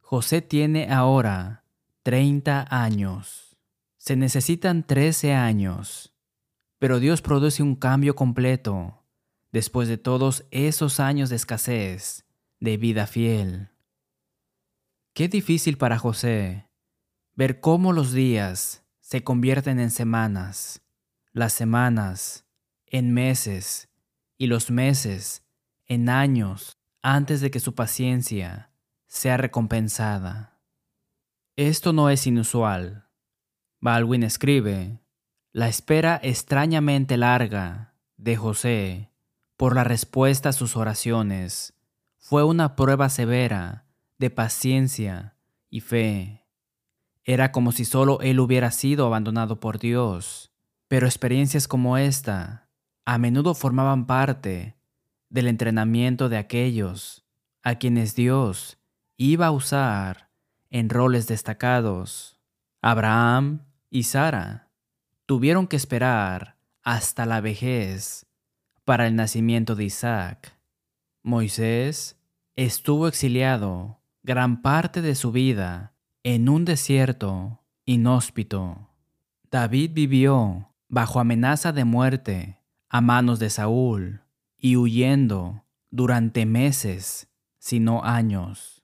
José 0.00 0.40
tiene 0.40 0.90
ahora 0.92 1.64
30 2.02 2.66
años. 2.70 3.56
Se 3.98 4.16
necesitan 4.16 4.84
13 4.84 5.34
años, 5.34 6.14
pero 6.78 7.00
Dios 7.00 7.22
produce 7.22 7.62
un 7.62 7.74
cambio 7.74 8.14
completo 8.14 9.02
después 9.52 9.88
de 9.88 9.98
todos 9.98 10.46
esos 10.50 11.00
años 11.00 11.28
de 11.28 11.36
escasez, 11.36 12.24
de 12.60 12.76
vida 12.76 13.06
fiel. 13.06 13.70
Qué 15.16 15.28
difícil 15.28 15.78
para 15.78 15.98
José 15.98 16.68
ver 17.34 17.60
cómo 17.60 17.94
los 17.94 18.12
días 18.12 18.84
se 19.00 19.24
convierten 19.24 19.80
en 19.80 19.90
semanas, 19.90 20.82
las 21.32 21.54
semanas 21.54 22.44
en 22.84 23.14
meses 23.14 23.88
y 24.36 24.46
los 24.46 24.70
meses 24.70 25.42
en 25.86 26.10
años 26.10 26.76
antes 27.00 27.40
de 27.40 27.50
que 27.50 27.60
su 27.60 27.74
paciencia 27.74 28.72
sea 29.06 29.38
recompensada. 29.38 30.60
Esto 31.56 31.94
no 31.94 32.10
es 32.10 32.26
inusual. 32.26 33.08
Baldwin 33.80 34.22
escribe, 34.22 35.00
la 35.50 35.68
espera 35.68 36.20
extrañamente 36.22 37.16
larga 37.16 37.94
de 38.18 38.36
José 38.36 39.10
por 39.56 39.74
la 39.74 39.82
respuesta 39.82 40.50
a 40.50 40.52
sus 40.52 40.76
oraciones 40.76 41.72
fue 42.18 42.44
una 42.44 42.76
prueba 42.76 43.08
severa 43.08 43.85
de 44.18 44.30
paciencia 44.30 45.36
y 45.68 45.80
fe. 45.80 46.46
Era 47.24 47.52
como 47.52 47.72
si 47.72 47.84
solo 47.84 48.20
él 48.20 48.40
hubiera 48.40 48.70
sido 48.70 49.06
abandonado 49.06 49.60
por 49.60 49.78
Dios, 49.78 50.52
pero 50.88 51.06
experiencias 51.06 51.66
como 51.68 51.98
esta 51.98 52.68
a 53.04 53.18
menudo 53.18 53.54
formaban 53.54 54.06
parte 54.06 54.76
del 55.28 55.48
entrenamiento 55.48 56.28
de 56.28 56.38
aquellos 56.38 57.24
a 57.62 57.76
quienes 57.76 58.14
Dios 58.14 58.78
iba 59.16 59.46
a 59.46 59.50
usar 59.50 60.30
en 60.70 60.88
roles 60.88 61.26
destacados. 61.26 62.40
Abraham 62.82 63.66
y 63.90 64.04
Sara 64.04 64.70
tuvieron 65.26 65.66
que 65.66 65.76
esperar 65.76 66.56
hasta 66.82 67.26
la 67.26 67.40
vejez 67.40 68.26
para 68.84 69.08
el 69.08 69.16
nacimiento 69.16 69.74
de 69.74 69.84
Isaac. 69.84 70.56
Moisés 71.22 72.16
estuvo 72.54 73.08
exiliado 73.08 74.00
gran 74.26 74.60
parte 74.60 75.02
de 75.02 75.14
su 75.14 75.30
vida 75.30 75.94
en 76.24 76.48
un 76.48 76.64
desierto 76.64 77.62
inhóspito. 77.84 78.90
David 79.52 79.92
vivió 79.94 80.74
bajo 80.88 81.20
amenaza 81.20 81.70
de 81.72 81.84
muerte 81.84 82.60
a 82.88 83.00
manos 83.00 83.38
de 83.38 83.50
Saúl 83.50 84.22
y 84.58 84.74
huyendo 84.74 85.64
durante 85.92 86.44
meses, 86.44 87.28
si 87.60 87.78
no 87.78 88.02
años. 88.02 88.82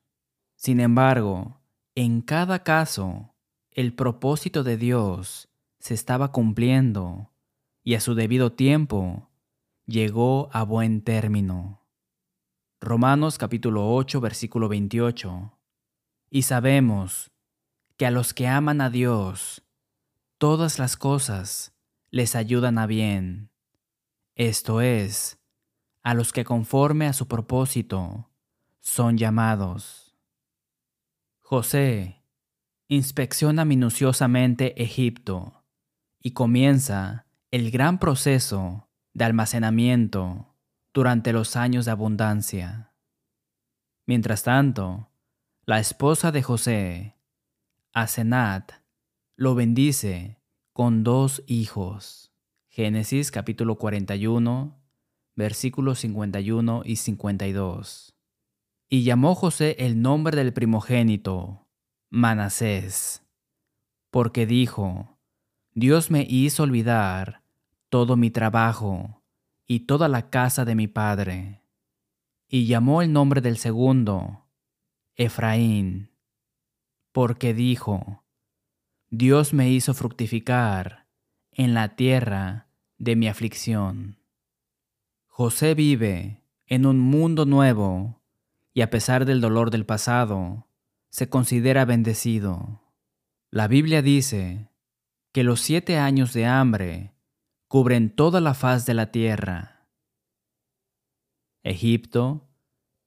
Sin 0.55 0.78
embargo, 0.78 1.61
en 1.96 2.20
cada 2.22 2.62
caso, 2.62 3.35
el 3.72 3.94
propósito 3.94 4.62
de 4.62 4.76
Dios 4.76 5.48
se 5.81 5.94
estaba 5.94 6.31
cumpliendo 6.31 7.33
y 7.83 7.94
a 7.94 8.00
su 8.00 8.14
debido 8.14 8.52
tiempo 8.52 9.28
llegó 9.87 10.50
a 10.52 10.62
buen 10.62 11.02
término. 11.02 11.82
Romanos 12.85 13.38
capítulo 13.38 13.95
8 13.95 14.21
versículo 14.21 14.68
28. 14.68 15.57
Y 16.31 16.42
sabemos 16.42 17.31
que 17.97 18.07
a 18.07 18.11
los 18.11 18.35
que 18.35 18.49
aman 18.49 18.81
a 18.81 18.90
Dios, 18.90 19.62
todas 20.37 20.81
las 20.81 20.97
cosas 20.97 21.77
les 22.11 22.35
ayudan 22.35 22.79
a 22.79 22.88
bien. 22.88 23.53
Esto 24.35 24.81
es, 24.81 25.38
a 26.03 26.14
los 26.14 26.33
que 26.33 26.45
conforme 26.45 27.07
a 27.07 27.12
su 27.12 27.29
propósito 27.29 28.33
son 28.81 29.16
llamados. 29.16 30.16
José 31.38 32.25
inspecciona 32.88 33.64
minuciosamente 33.64 34.83
Egipto 34.83 35.62
y 36.21 36.33
comienza 36.33 37.27
el 37.53 37.71
gran 37.71 38.01
proceso 38.01 38.88
de 39.14 39.25
almacenamiento 39.25 40.52
durante 40.92 41.33
los 41.33 41.57
años 41.57 41.85
de 41.85 41.90
abundancia. 41.90 42.92
Mientras 44.07 44.42
tanto, 44.42 45.11
la 45.64 45.78
esposa 45.78 46.33
de 46.33 46.42
José, 46.42 47.16
Asenat, 47.92 48.72
lo 49.37 49.55
bendice 49.55 50.40
con 50.72 51.05
dos 51.05 51.42
hijos. 51.46 52.33
Génesis 52.68 53.31
capítulo 53.31 53.76
41, 53.76 54.78
versículos 55.37 56.00
51 56.00 56.83
y 56.85 56.96
52. 56.96 58.16
Y 58.88 59.05
llamó 59.05 59.35
José 59.35 59.76
el 59.78 60.02
nombre 60.02 60.37
del 60.37 60.52
primogénito, 60.52 61.68
Manasés, 62.11 63.24
porque 64.11 64.46
dijo, 64.46 65.18
Dios 65.72 66.11
me 66.11 66.26
hizo 66.28 66.62
olvidar 66.62 67.42
todo 67.88 68.16
mi 68.16 68.31
trabajo 68.31 69.21
y 69.72 69.80
toda 69.80 70.06
la 70.06 70.28
casa 70.28 70.66
de 70.66 70.74
mi 70.74 70.87
padre. 70.87 71.62
Y 72.46 72.66
llamó 72.66 73.00
el 73.00 73.11
nombre 73.11 73.40
del 73.40 73.56
segundo, 73.56 74.44
Efraín, 75.16 76.11
porque 77.11 77.54
dijo, 77.54 78.22
Dios 79.08 79.54
me 79.54 79.70
hizo 79.70 79.94
fructificar 79.94 81.06
en 81.52 81.72
la 81.72 81.96
tierra 81.96 82.68
de 82.98 83.16
mi 83.16 83.28
aflicción. 83.28 84.18
José 85.26 85.74
vive 85.74 86.44
en 86.66 86.85
un 86.85 86.98
mundo 86.98 87.46
nuevo 87.46 88.20
y 88.74 88.82
a 88.82 88.90
pesar 88.90 89.24
del 89.24 89.40
dolor 89.40 89.70
del 89.70 89.87
pasado, 89.87 90.66
se 91.08 91.30
considera 91.30 91.87
bendecido. 91.87 92.82
La 93.50 93.68
Biblia 93.68 94.02
dice 94.02 94.68
que 95.32 95.44
los 95.44 95.62
siete 95.62 95.96
años 95.96 96.35
de 96.35 96.44
hambre 96.44 97.12
cubren 97.72 98.14
toda 98.14 98.42
la 98.42 98.52
faz 98.52 98.85
de 98.85 98.92
la 98.92 99.12
tierra. 99.12 99.88
Egipto 101.62 102.50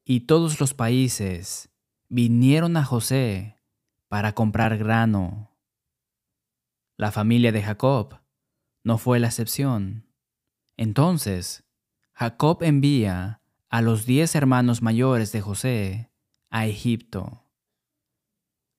y 0.04 0.22
todos 0.22 0.60
los 0.60 0.74
países 0.74 1.70
vinieron 2.10 2.76
a 2.76 2.84
José 2.84 3.62
para 4.08 4.34
comprar 4.34 4.80
grano. 4.80 5.56
La 6.98 7.12
familia 7.12 7.52
de 7.52 7.62
Jacob 7.62 8.22
no 8.84 8.98
fue 8.98 9.20
la 9.20 9.28
excepción. 9.28 10.12
Entonces, 10.78 11.64
Jacob 12.14 12.64
envía 12.64 13.44
a 13.70 13.84
los 13.84 14.08
diez 14.08 14.34
hermanos 14.34 14.82
mayores 14.82 15.32
de 15.32 15.42
José 15.42 16.12
a 16.50 16.66
Egipto. 16.66 17.46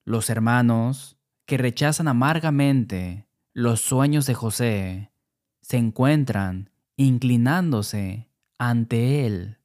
Los 0.03 0.29
hermanos 0.29 1.17
que 1.45 1.57
rechazan 1.57 2.09
amargamente 2.09 3.29
los 3.53 3.79
sueños 3.79 4.25
de 4.25 4.33
José 4.33 5.13
se 5.67 5.75
encuentran 5.75 6.69
inclinándose 6.95 8.29
ante 8.57 9.25
él, 9.25 9.57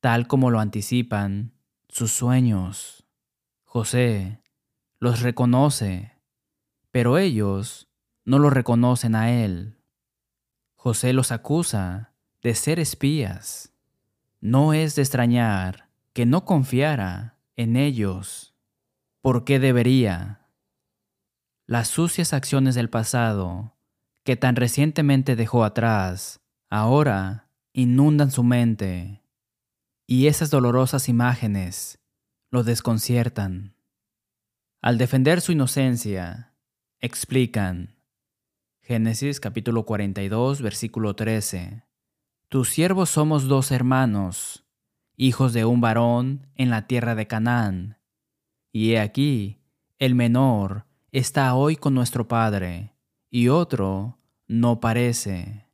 tal 0.00 0.26
como 0.26 0.50
lo 0.50 0.58
anticipan 0.58 1.52
sus 1.88 2.10
sueños. 2.10 3.06
José 3.62 4.42
los 4.98 5.20
reconoce, 5.20 6.18
pero 6.90 7.16
ellos 7.16 7.88
no 8.24 8.40
lo 8.40 8.50
reconocen 8.50 9.14
a 9.14 9.30
él. 9.30 9.78
José 10.74 11.12
los 11.12 11.30
acusa 11.30 12.12
de 12.42 12.56
ser 12.56 12.80
espías. 12.80 13.72
No 14.40 14.72
es 14.72 14.96
de 14.96 15.02
extrañar 15.02 15.90
que 16.12 16.26
no 16.26 16.44
confiara 16.44 17.38
en 17.54 17.76
ellos. 17.76 18.56
¿Por 19.20 19.44
qué 19.44 19.60
debería? 19.60 20.42
las 21.68 21.88
sucias 21.88 22.32
acciones 22.32 22.76
del 22.76 22.90
pasado 22.90 23.75
que 24.26 24.36
tan 24.36 24.56
recientemente 24.56 25.36
dejó 25.36 25.62
atrás, 25.62 26.40
ahora 26.68 27.48
inundan 27.72 28.32
su 28.32 28.42
mente 28.42 29.22
y 30.04 30.26
esas 30.26 30.50
dolorosas 30.50 31.08
imágenes 31.08 32.00
lo 32.50 32.64
desconciertan. 32.64 33.76
Al 34.82 34.98
defender 34.98 35.40
su 35.40 35.52
inocencia, 35.52 36.56
explican 37.00 38.00
Génesis 38.82 39.38
capítulo 39.38 39.84
42 39.84 40.60
versículo 40.60 41.14
13. 41.14 41.84
Tus 42.48 42.70
siervos 42.70 43.10
somos 43.10 43.46
dos 43.46 43.70
hermanos, 43.70 44.64
hijos 45.16 45.52
de 45.52 45.64
un 45.64 45.80
varón 45.80 46.48
en 46.56 46.70
la 46.70 46.88
tierra 46.88 47.14
de 47.14 47.28
Canaán. 47.28 47.98
Y 48.72 48.94
he 48.94 49.00
aquí, 49.00 49.60
el 50.00 50.16
menor 50.16 50.84
está 51.12 51.54
hoy 51.54 51.76
con 51.76 51.94
nuestro 51.94 52.26
padre, 52.26 52.95
y 53.36 53.50
otro 53.50 54.18
no 54.48 54.80
parece. 54.80 55.66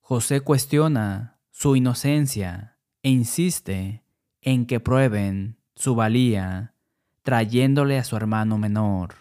José 0.00 0.40
cuestiona 0.40 1.38
su 1.50 1.76
inocencia 1.76 2.78
e 3.02 3.10
insiste 3.10 4.02
en 4.40 4.64
que 4.64 4.80
prueben 4.80 5.58
su 5.74 5.94
valía 5.94 6.72
trayéndole 7.20 7.98
a 7.98 8.04
su 8.04 8.16
hermano 8.16 8.56
menor. 8.56 9.14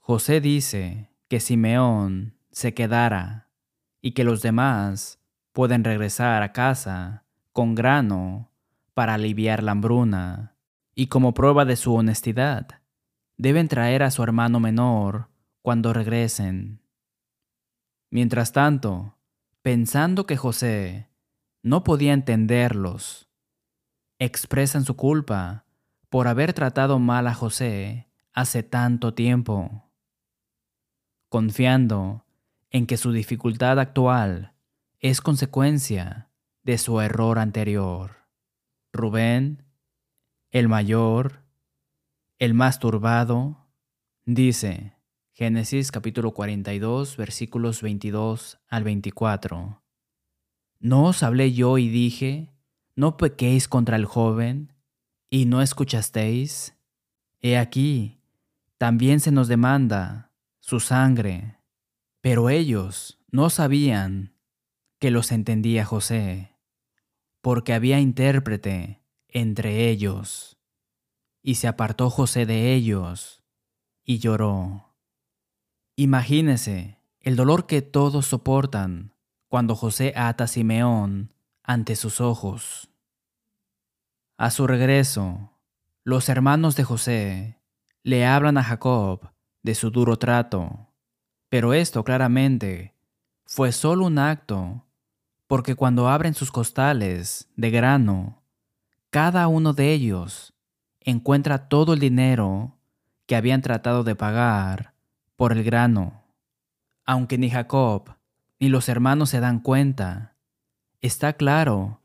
José 0.00 0.42
dice 0.42 1.08
que 1.28 1.40
Simeón 1.40 2.36
se 2.50 2.74
quedara 2.74 3.48
y 4.02 4.12
que 4.12 4.24
los 4.24 4.42
demás 4.42 5.18
pueden 5.52 5.82
regresar 5.82 6.42
a 6.42 6.52
casa 6.52 7.24
con 7.52 7.74
grano 7.74 8.50
para 8.92 9.14
aliviar 9.14 9.62
la 9.62 9.72
hambruna, 9.72 10.56
y 10.94 11.06
como 11.06 11.32
prueba 11.32 11.64
de 11.64 11.76
su 11.76 11.94
honestidad, 11.94 12.82
deben 13.38 13.66
traer 13.68 14.02
a 14.02 14.10
su 14.10 14.22
hermano 14.22 14.60
menor 14.60 15.30
cuando 15.66 15.92
regresen. 15.92 16.80
Mientras 18.08 18.52
tanto, 18.52 19.16
pensando 19.62 20.24
que 20.24 20.36
José 20.36 21.10
no 21.64 21.82
podía 21.82 22.12
entenderlos, 22.12 23.28
expresan 24.20 24.84
su 24.84 24.94
culpa 24.94 25.64
por 26.08 26.28
haber 26.28 26.52
tratado 26.52 27.00
mal 27.00 27.26
a 27.26 27.34
José 27.34 28.08
hace 28.32 28.62
tanto 28.62 29.14
tiempo, 29.14 29.90
confiando 31.28 32.24
en 32.70 32.86
que 32.86 32.96
su 32.96 33.10
dificultad 33.10 33.80
actual 33.80 34.54
es 35.00 35.20
consecuencia 35.20 36.30
de 36.62 36.78
su 36.78 37.00
error 37.00 37.40
anterior. 37.40 38.28
Rubén, 38.92 39.64
el 40.52 40.68
mayor, 40.68 41.42
el 42.38 42.54
más 42.54 42.78
turbado, 42.78 43.66
dice, 44.26 44.95
Génesis 45.38 45.92
capítulo 45.92 46.32
42 46.32 47.18
versículos 47.18 47.82
22 47.82 48.58
al 48.68 48.84
24, 48.84 49.82
¿No 50.78 51.04
os 51.04 51.22
hablé 51.22 51.52
yo 51.52 51.76
y 51.76 51.90
dije, 51.90 52.54
no 52.94 53.18
pequéis 53.18 53.68
contra 53.68 53.96
el 53.96 54.06
joven, 54.06 54.72
y 55.28 55.44
no 55.44 55.60
escuchasteis? 55.60 56.74
He 57.42 57.58
aquí, 57.58 58.18
también 58.78 59.20
se 59.20 59.30
nos 59.30 59.46
demanda 59.46 60.32
su 60.60 60.80
sangre. 60.80 61.58
Pero 62.22 62.48
ellos 62.48 63.18
no 63.30 63.50
sabían 63.50 64.32
que 64.98 65.10
los 65.10 65.32
entendía 65.32 65.84
José, 65.84 66.56
porque 67.42 67.74
había 67.74 68.00
intérprete 68.00 69.02
entre 69.28 69.90
ellos. 69.90 70.56
Y 71.42 71.56
se 71.56 71.68
apartó 71.68 72.08
José 72.08 72.46
de 72.46 72.72
ellos 72.72 73.44
y 74.02 74.18
lloró. 74.18 74.85
Imagínese 75.98 77.00
el 77.20 77.36
dolor 77.36 77.64
que 77.64 77.80
todos 77.80 78.26
soportan 78.26 79.14
cuando 79.48 79.74
José 79.74 80.12
ata 80.14 80.44
a 80.44 80.46
Simeón 80.46 81.32
ante 81.62 81.96
sus 81.96 82.20
ojos. 82.20 82.90
A 84.36 84.50
su 84.50 84.66
regreso, 84.66 85.52
los 86.04 86.28
hermanos 86.28 86.76
de 86.76 86.84
José 86.84 87.62
le 88.02 88.26
hablan 88.26 88.58
a 88.58 88.62
Jacob 88.62 89.30
de 89.62 89.74
su 89.74 89.90
duro 89.90 90.18
trato, 90.18 90.92
pero 91.48 91.72
esto 91.72 92.04
claramente 92.04 92.94
fue 93.46 93.72
solo 93.72 94.04
un 94.04 94.18
acto, 94.18 94.84
porque 95.46 95.76
cuando 95.76 96.10
abren 96.10 96.34
sus 96.34 96.52
costales 96.52 97.48
de 97.56 97.70
grano, 97.70 98.42
cada 99.08 99.48
uno 99.48 99.72
de 99.72 99.94
ellos 99.94 100.52
encuentra 101.00 101.70
todo 101.70 101.94
el 101.94 102.00
dinero 102.00 102.76
que 103.24 103.34
habían 103.34 103.62
tratado 103.62 104.04
de 104.04 104.14
pagar 104.14 104.95
por 105.36 105.52
el 105.52 105.62
grano. 105.62 106.24
Aunque 107.04 107.38
ni 107.38 107.50
Jacob 107.50 108.16
ni 108.58 108.68
los 108.68 108.88
hermanos 108.88 109.30
se 109.30 109.40
dan 109.40 109.60
cuenta, 109.60 110.36
está 111.00 111.34
claro 111.34 112.02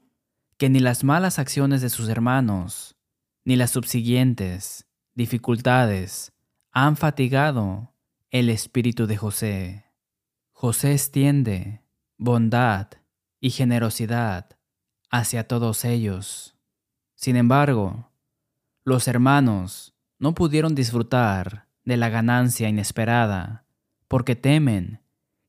que 0.58 0.70
ni 0.70 0.80
las 0.80 1.04
malas 1.04 1.40
acciones 1.40 1.82
de 1.82 1.90
sus 1.90 2.10
hermanos, 2.10 2.98
ni 3.46 3.56
las 3.56 3.72
subsiguientes 3.72 4.86
dificultades 5.16 6.34
han 6.72 6.98
fatigado 6.98 7.96
el 8.30 8.50
espíritu 8.50 9.08
de 9.08 9.18
José. 9.18 9.86
José 10.52 10.94
extiende 10.94 11.82
bondad 12.18 12.88
y 13.40 13.50
generosidad 13.50 14.58
hacia 15.10 15.48
todos 15.48 15.84
ellos. 15.84 16.56
Sin 17.16 17.36
embargo, 17.36 18.12
los 18.84 19.08
hermanos 19.08 19.96
no 20.20 20.34
pudieron 20.34 20.76
disfrutar 20.76 21.68
de 21.86 21.98
la 21.98 22.10
ganancia 22.10 22.70
inesperada 22.70 23.66
porque 24.08 24.36
temen 24.36 25.02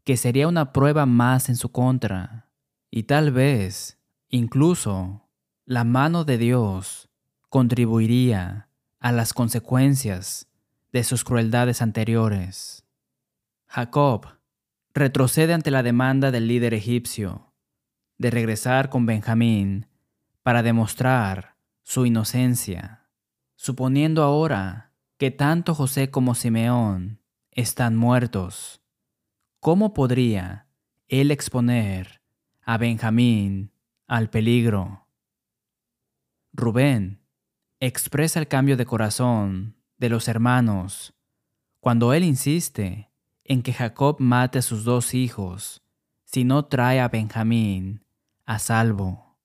que 0.05 0.17
sería 0.17 0.49
una 0.49 0.73
prueba 0.73 1.07
más 1.07 1.49
en 1.49 1.57
su 1.57 1.71
contra 1.71 2.51
y 2.91 3.05
tal 3.05 3.33
vez 3.33 4.03
Incluso 4.35 5.29
la 5.67 5.85
mano 5.85 6.25
de 6.25 6.39
Dios 6.39 7.11
contribuiría 7.51 8.71
a 8.99 9.13
las 9.13 9.35
consecuencias 9.35 10.49
de 10.91 11.05
sus 11.05 11.23
crueldades 11.23 11.83
anteriores. 11.83 12.87
Jacob 13.67 14.39
retrocede 14.95 15.53
ante 15.53 15.71
la 15.71 15.83
demanda 15.83 16.31
del 16.31 16.49
líder 16.49 16.73
egipcio 16.73 17.53
de 18.17 18.31
regresar 18.31 18.89
con 18.89 19.05
Benjamín 19.05 19.87
para 20.43 20.63
demostrar 20.63 21.57
su 21.83 22.07
inocencia, 22.07 23.11
suponiendo 23.55 24.23
ahora 24.23 24.92
que 25.23 25.31
tanto 25.31 25.77
José 25.77 26.11
como 26.11 26.35
Simeón 26.35 27.21
están 27.53 27.95
muertos. 27.95 28.83
¿Cómo 29.61 29.95
podría 29.95 30.67
él 31.07 31.31
exponer 31.31 32.23
a 32.63 32.77
Benjamín 32.77 33.71
al 34.09 34.31
peligro. 34.31 35.07
Rubén 36.53 37.23
expresa 37.79 38.41
el 38.41 38.49
cambio 38.49 38.77
de 38.77 38.85
corazón 38.85 39.77
de 39.97 40.09
los 40.09 40.27
hermanos 40.27 41.15
cuando 41.79 42.13
él 42.15 42.25
insiste 42.25 43.13
en 43.45 43.63
que 43.63 43.73
Jacob 43.73 44.17
mate 44.19 44.59
a 44.59 44.63
sus 44.63 44.83
dos 44.83 45.15
hijos 45.15 45.85
si 46.25 46.43
no 46.43 46.65
trae 46.65 46.99
a 46.99 47.07
Benjamín 47.07 48.05
a 48.45 48.59
salvo. 48.59 49.39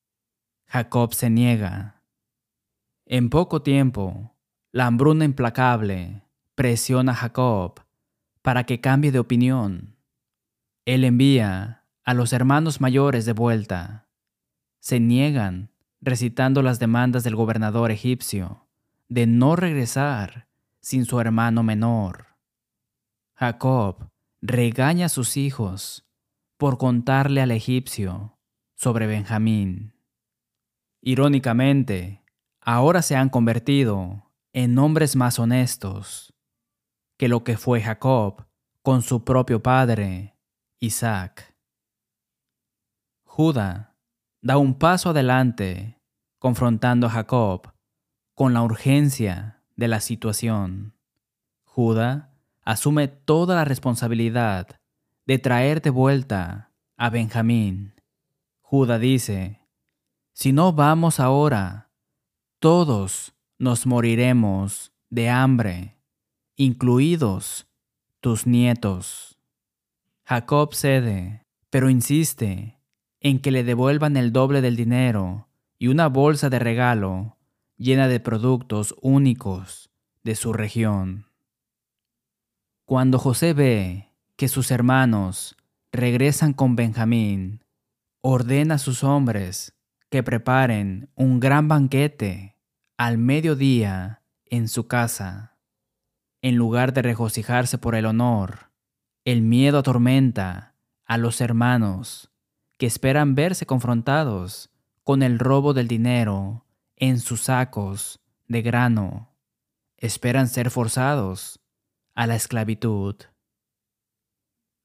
Jacob 0.66 1.14
se 1.14 1.30
niega. 1.30 2.02
En 3.06 3.30
poco 3.30 3.62
tiempo, 3.62 4.34
la 4.78 4.86
hambruna 4.86 5.26
implacable 5.26 6.22
presiona 6.54 7.14
a 7.14 7.16
Jacob 7.16 7.82
para 8.44 8.66
que 8.66 8.80
cambie 8.80 9.12
de 9.12 9.18
opinión. 9.18 9.96
Él 10.86 11.04
envía 11.04 11.84
a 12.04 12.14
los 12.14 12.32
hermanos 12.32 12.80
mayores 12.80 13.26
de 13.26 13.34
vuelta 13.34 14.08
se 14.80 15.00
niegan, 15.00 15.72
recitando 16.00 16.62
las 16.62 16.78
demandas 16.78 17.24
del 17.24 17.36
gobernador 17.36 17.90
egipcio, 17.90 18.68
de 19.10 19.26
no 19.26 19.56
regresar 19.56 20.48
sin 20.80 21.06
su 21.06 21.20
hermano 21.20 21.64
menor. 21.64 22.38
Jacob 23.34 24.12
regaña 24.44 25.08
a 25.08 25.10
sus 25.10 25.38
hijos 25.38 26.08
por 26.56 26.78
contarle 26.78 27.42
al 27.42 27.50
egipcio 27.50 28.38
sobre 28.76 29.08
Benjamín. 29.08 29.96
Irónicamente, 31.02 32.22
ahora 32.62 33.02
se 33.02 33.16
han 33.16 33.30
convertido 33.30 34.27
en 34.54 34.78
hombres 34.78 35.16
más 35.16 35.40
honestos 35.40 36.34
que 37.18 37.28
lo 37.28 37.44
que 37.44 37.58
fue 37.58 37.82
Jacob 37.82 38.46
con 38.82 39.02
su 39.02 39.24
propio 39.24 39.62
padre, 39.62 40.38
Isaac. 40.80 41.56
Judá 43.24 43.96
da 44.42 44.58
un 44.58 44.76
paso 44.76 45.10
adelante, 45.10 46.02
confrontando 46.40 47.08
a 47.08 47.10
Jacob 47.10 47.74
con 48.34 48.54
la 48.54 48.62
urgencia 48.62 49.64
de 49.76 49.88
la 49.88 50.00
situación. 50.00 50.96
Judá 51.64 52.34
asume 52.64 53.08
toda 53.08 53.56
la 53.56 53.66
responsabilidad 53.66 54.80
de 55.26 55.40
traer 55.40 55.82
de 55.82 55.90
vuelta 55.90 56.72
a 56.98 57.10
Benjamín. 57.10 57.96
Judá 58.62 59.00
dice, 59.00 59.62
si 60.34 60.54
no 60.54 60.74
vamos 60.74 61.20
ahora, 61.20 61.92
todos 62.60 63.34
nos 63.58 63.86
moriremos 63.86 64.92
de 65.10 65.30
hambre, 65.30 65.98
incluidos 66.56 67.68
tus 68.20 68.46
nietos. 68.46 69.38
Jacob 70.26 70.74
cede, 70.74 71.46
pero 71.70 71.90
insiste 71.90 72.80
en 73.20 73.40
que 73.40 73.52
le 73.52 73.64
devuelvan 73.64 74.18
el 74.18 74.32
doble 74.32 74.62
del 74.62 74.76
dinero 74.76 75.48
y 75.80 75.88
una 75.88 76.08
bolsa 76.08 76.50
de 76.50 76.60
regalo 76.60 77.38
llena 77.78 78.08
de 78.08 78.20
productos 78.20 78.96
únicos 79.02 79.90
de 80.24 80.36
su 80.36 80.54
región. 80.54 81.26
Cuando 82.86 83.20
José 83.20 83.54
ve 83.54 84.14
que 84.36 84.48
sus 84.48 84.72
hermanos 84.72 85.56
regresan 85.92 86.54
con 86.54 86.76
Benjamín, 86.76 87.64
ordena 88.22 88.76
a 88.76 88.80
sus 88.80 89.04
hombres 89.04 89.74
que 90.10 90.24
preparen 90.24 91.10
un 91.16 91.40
gran 91.40 91.68
banquete 91.68 92.57
al 92.98 93.20
mediodía 93.20 94.24
en 94.46 94.68
su 94.68 94.88
casa. 94.88 95.56
En 96.42 96.56
lugar 96.56 96.94
de 96.94 97.04
regocijarse 97.04 97.78
por 97.78 97.94
el 97.94 98.08
honor, 98.08 98.72
el 99.24 99.44
miedo 99.44 99.78
atormenta 99.80 100.74
a 101.06 101.18
los 101.20 101.40
hermanos 101.40 102.32
que 102.78 102.88
esperan 102.88 103.36
verse 103.36 103.68
confrontados 103.68 104.72
con 105.04 105.22
el 105.22 105.38
robo 105.38 105.76
del 105.76 105.88
dinero 105.88 106.66
en 106.96 107.20
sus 107.20 107.42
sacos 107.42 108.20
de 108.48 108.64
grano. 108.64 109.36
Esperan 109.98 110.48
ser 110.48 110.72
forzados 110.72 111.60
a 112.16 112.26
la 112.26 112.36
esclavitud. 112.36 113.16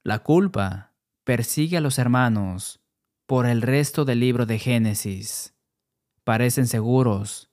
La 0.02 0.18
culpa 0.18 0.92
persigue 1.24 1.78
a 1.78 1.80
los 1.80 1.98
hermanos 1.98 2.80
por 3.26 3.46
el 3.46 3.62
resto 3.62 4.04
del 4.04 4.20
libro 4.20 4.44
de 4.44 4.58
Génesis. 4.58 5.54
Parecen 6.24 6.66
seguros 6.66 7.51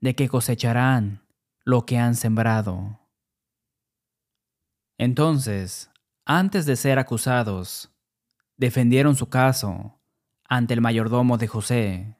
de 0.00 0.14
que 0.14 0.28
cosecharán 0.28 1.26
lo 1.64 1.84
que 1.86 1.98
han 1.98 2.14
sembrado. 2.14 3.00
Entonces, 4.98 5.90
antes 6.24 6.66
de 6.66 6.76
ser 6.76 6.98
acusados, 6.98 7.90
defendieron 8.56 9.16
su 9.16 9.28
caso 9.28 10.00
ante 10.44 10.74
el 10.74 10.80
mayordomo 10.80 11.38
de 11.38 11.48
José, 11.48 12.16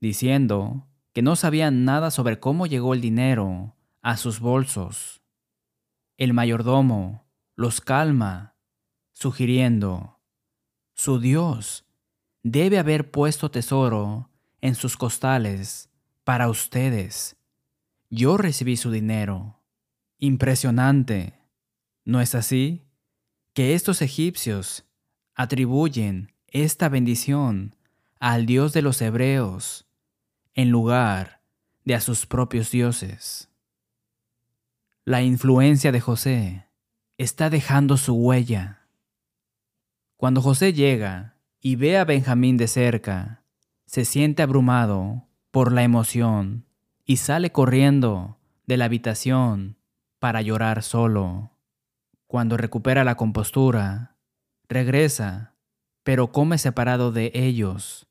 diciendo 0.00 0.88
que 1.12 1.22
no 1.22 1.36
sabían 1.36 1.84
nada 1.84 2.10
sobre 2.10 2.40
cómo 2.40 2.66
llegó 2.66 2.94
el 2.94 3.00
dinero 3.00 3.76
a 4.00 4.16
sus 4.16 4.40
bolsos. 4.40 5.22
El 6.16 6.34
mayordomo 6.34 7.26
los 7.54 7.80
calma, 7.80 8.56
sugiriendo, 9.12 10.20
su 10.94 11.20
Dios 11.20 11.86
debe 12.42 12.78
haber 12.78 13.10
puesto 13.10 13.50
tesoro 13.50 14.30
en 14.60 14.74
sus 14.74 14.96
costales 14.96 15.91
para 16.24 16.48
ustedes. 16.48 17.36
Yo 18.10 18.36
recibí 18.36 18.76
su 18.76 18.90
dinero. 18.90 19.60
Impresionante. 20.18 21.38
¿No 22.04 22.20
es 22.20 22.34
así? 22.34 22.84
Que 23.54 23.74
estos 23.74 24.02
egipcios 24.02 24.84
atribuyen 25.34 26.32
esta 26.46 26.88
bendición 26.88 27.74
al 28.20 28.46
Dios 28.46 28.72
de 28.72 28.82
los 28.82 29.00
hebreos 29.00 29.86
en 30.54 30.70
lugar 30.70 31.40
de 31.84 31.94
a 31.94 32.00
sus 32.00 32.26
propios 32.26 32.70
dioses. 32.70 33.48
La 35.04 35.22
influencia 35.22 35.90
de 35.90 36.00
José 36.00 36.66
está 37.18 37.50
dejando 37.50 37.96
su 37.96 38.14
huella. 38.14 38.86
Cuando 40.16 40.40
José 40.40 40.72
llega 40.72 41.36
y 41.60 41.76
ve 41.76 41.98
a 41.98 42.04
Benjamín 42.04 42.56
de 42.56 42.68
cerca, 42.68 43.42
se 43.86 44.04
siente 44.04 44.42
abrumado 44.42 45.26
por 45.52 45.70
la 45.70 45.84
emoción 45.84 46.66
y 47.04 47.18
sale 47.18 47.52
corriendo 47.52 48.38
de 48.66 48.78
la 48.78 48.86
habitación 48.86 49.76
para 50.18 50.40
llorar 50.40 50.82
solo. 50.82 51.52
Cuando 52.26 52.56
recupera 52.56 53.04
la 53.04 53.16
compostura, 53.16 54.16
regresa, 54.66 55.54
pero 56.02 56.32
come 56.32 56.56
separado 56.56 57.12
de 57.12 57.30
ellos, 57.34 58.08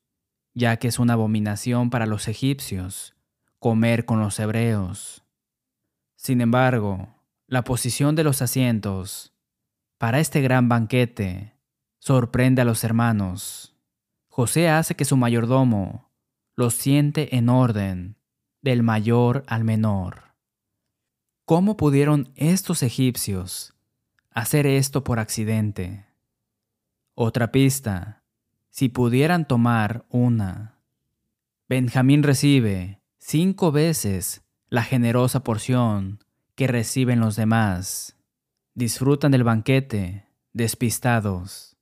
ya 0.54 0.76
que 0.76 0.86
es 0.86 1.00
una 1.00 1.14
abominación 1.14 1.90
para 1.90 2.06
los 2.06 2.28
egipcios 2.28 3.16
comer 3.58 4.04
con 4.04 4.20
los 4.20 4.38
hebreos. 4.38 5.24
Sin 6.14 6.40
embargo, 6.40 7.16
la 7.48 7.64
posición 7.64 8.14
de 8.14 8.22
los 8.22 8.40
asientos 8.40 9.34
para 9.98 10.20
este 10.20 10.40
gran 10.42 10.68
banquete 10.68 11.56
sorprende 11.98 12.62
a 12.62 12.64
los 12.64 12.84
hermanos. 12.84 13.76
José 14.28 14.68
hace 14.68 14.94
que 14.94 15.04
su 15.04 15.16
mayordomo 15.16 16.11
los 16.56 16.74
siente 16.74 17.36
en 17.36 17.48
orden, 17.48 18.16
del 18.60 18.82
mayor 18.82 19.44
al 19.46 19.64
menor. 19.64 20.34
¿Cómo 21.44 21.76
pudieron 21.76 22.32
estos 22.36 22.82
egipcios 22.82 23.74
hacer 24.30 24.66
esto 24.66 25.04
por 25.04 25.18
accidente? 25.18 26.06
Otra 27.14 27.52
pista, 27.52 28.22
si 28.70 28.88
pudieran 28.88 29.46
tomar 29.46 30.06
una. 30.08 30.78
Benjamín 31.68 32.22
recibe 32.22 33.00
cinco 33.18 33.72
veces 33.72 34.42
la 34.68 34.82
generosa 34.82 35.44
porción 35.44 36.24
que 36.54 36.66
reciben 36.66 37.20
los 37.20 37.36
demás. 37.36 38.16
Disfrutan 38.74 39.32
del 39.32 39.44
banquete, 39.44 40.26
despistados. 40.52 41.76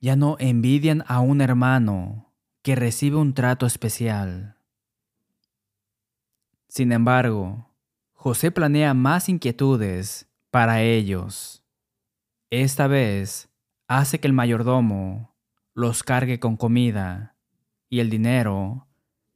Ya 0.00 0.14
no 0.14 0.36
envidian 0.38 1.04
a 1.08 1.20
un 1.20 1.40
hermano 1.40 2.25
que 2.66 2.74
recibe 2.74 3.14
un 3.14 3.32
trato 3.32 3.64
especial. 3.64 4.56
Sin 6.66 6.90
embargo, 6.90 7.70
José 8.12 8.50
planea 8.50 8.92
más 8.92 9.28
inquietudes 9.28 10.28
para 10.50 10.82
ellos. 10.82 11.62
Esta 12.50 12.88
vez 12.88 13.48
hace 13.86 14.18
que 14.18 14.26
el 14.26 14.32
mayordomo 14.32 15.36
los 15.74 16.02
cargue 16.02 16.40
con 16.40 16.56
comida 16.56 17.36
y 17.88 18.00
el 18.00 18.10
dinero 18.10 18.88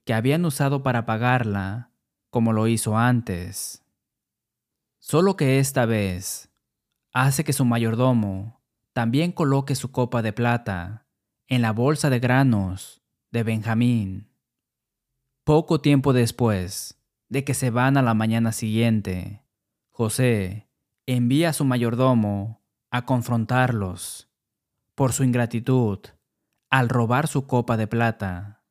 que 0.04 0.12
habían 0.12 0.44
usado 0.44 0.82
para 0.82 1.06
pagarla 1.06 1.92
como 2.30 2.52
lo 2.52 2.66
hizo 2.66 2.98
antes. 2.98 3.84
Solo 4.98 5.36
que 5.36 5.60
esta 5.60 5.86
vez 5.86 6.50
hace 7.12 7.44
que 7.44 7.52
su 7.52 7.64
mayordomo 7.64 8.60
también 8.92 9.30
coloque 9.30 9.76
su 9.76 9.92
copa 9.92 10.20
de 10.20 10.32
plata 10.32 11.06
en 11.46 11.62
la 11.62 11.70
bolsa 11.70 12.10
de 12.10 12.18
granos 12.18 12.99
de 13.30 13.44
Benjamín. 13.44 14.28
Poco 15.44 15.80
tiempo 15.80 16.12
después 16.12 17.00
de 17.28 17.44
que 17.44 17.54
se 17.54 17.70
van 17.70 17.96
a 17.96 18.02
la 18.02 18.14
mañana 18.14 18.52
siguiente, 18.52 19.44
José 19.90 20.68
envía 21.06 21.50
a 21.50 21.52
su 21.52 21.64
mayordomo 21.64 22.60
a 22.90 23.04
confrontarlos 23.04 24.28
por 24.94 25.12
su 25.12 25.22
ingratitud 25.22 26.00
al 26.70 26.88
robar 26.88 27.28
su 27.28 27.46
copa 27.46 27.76
de 27.76 27.86
plata. 27.86 28.64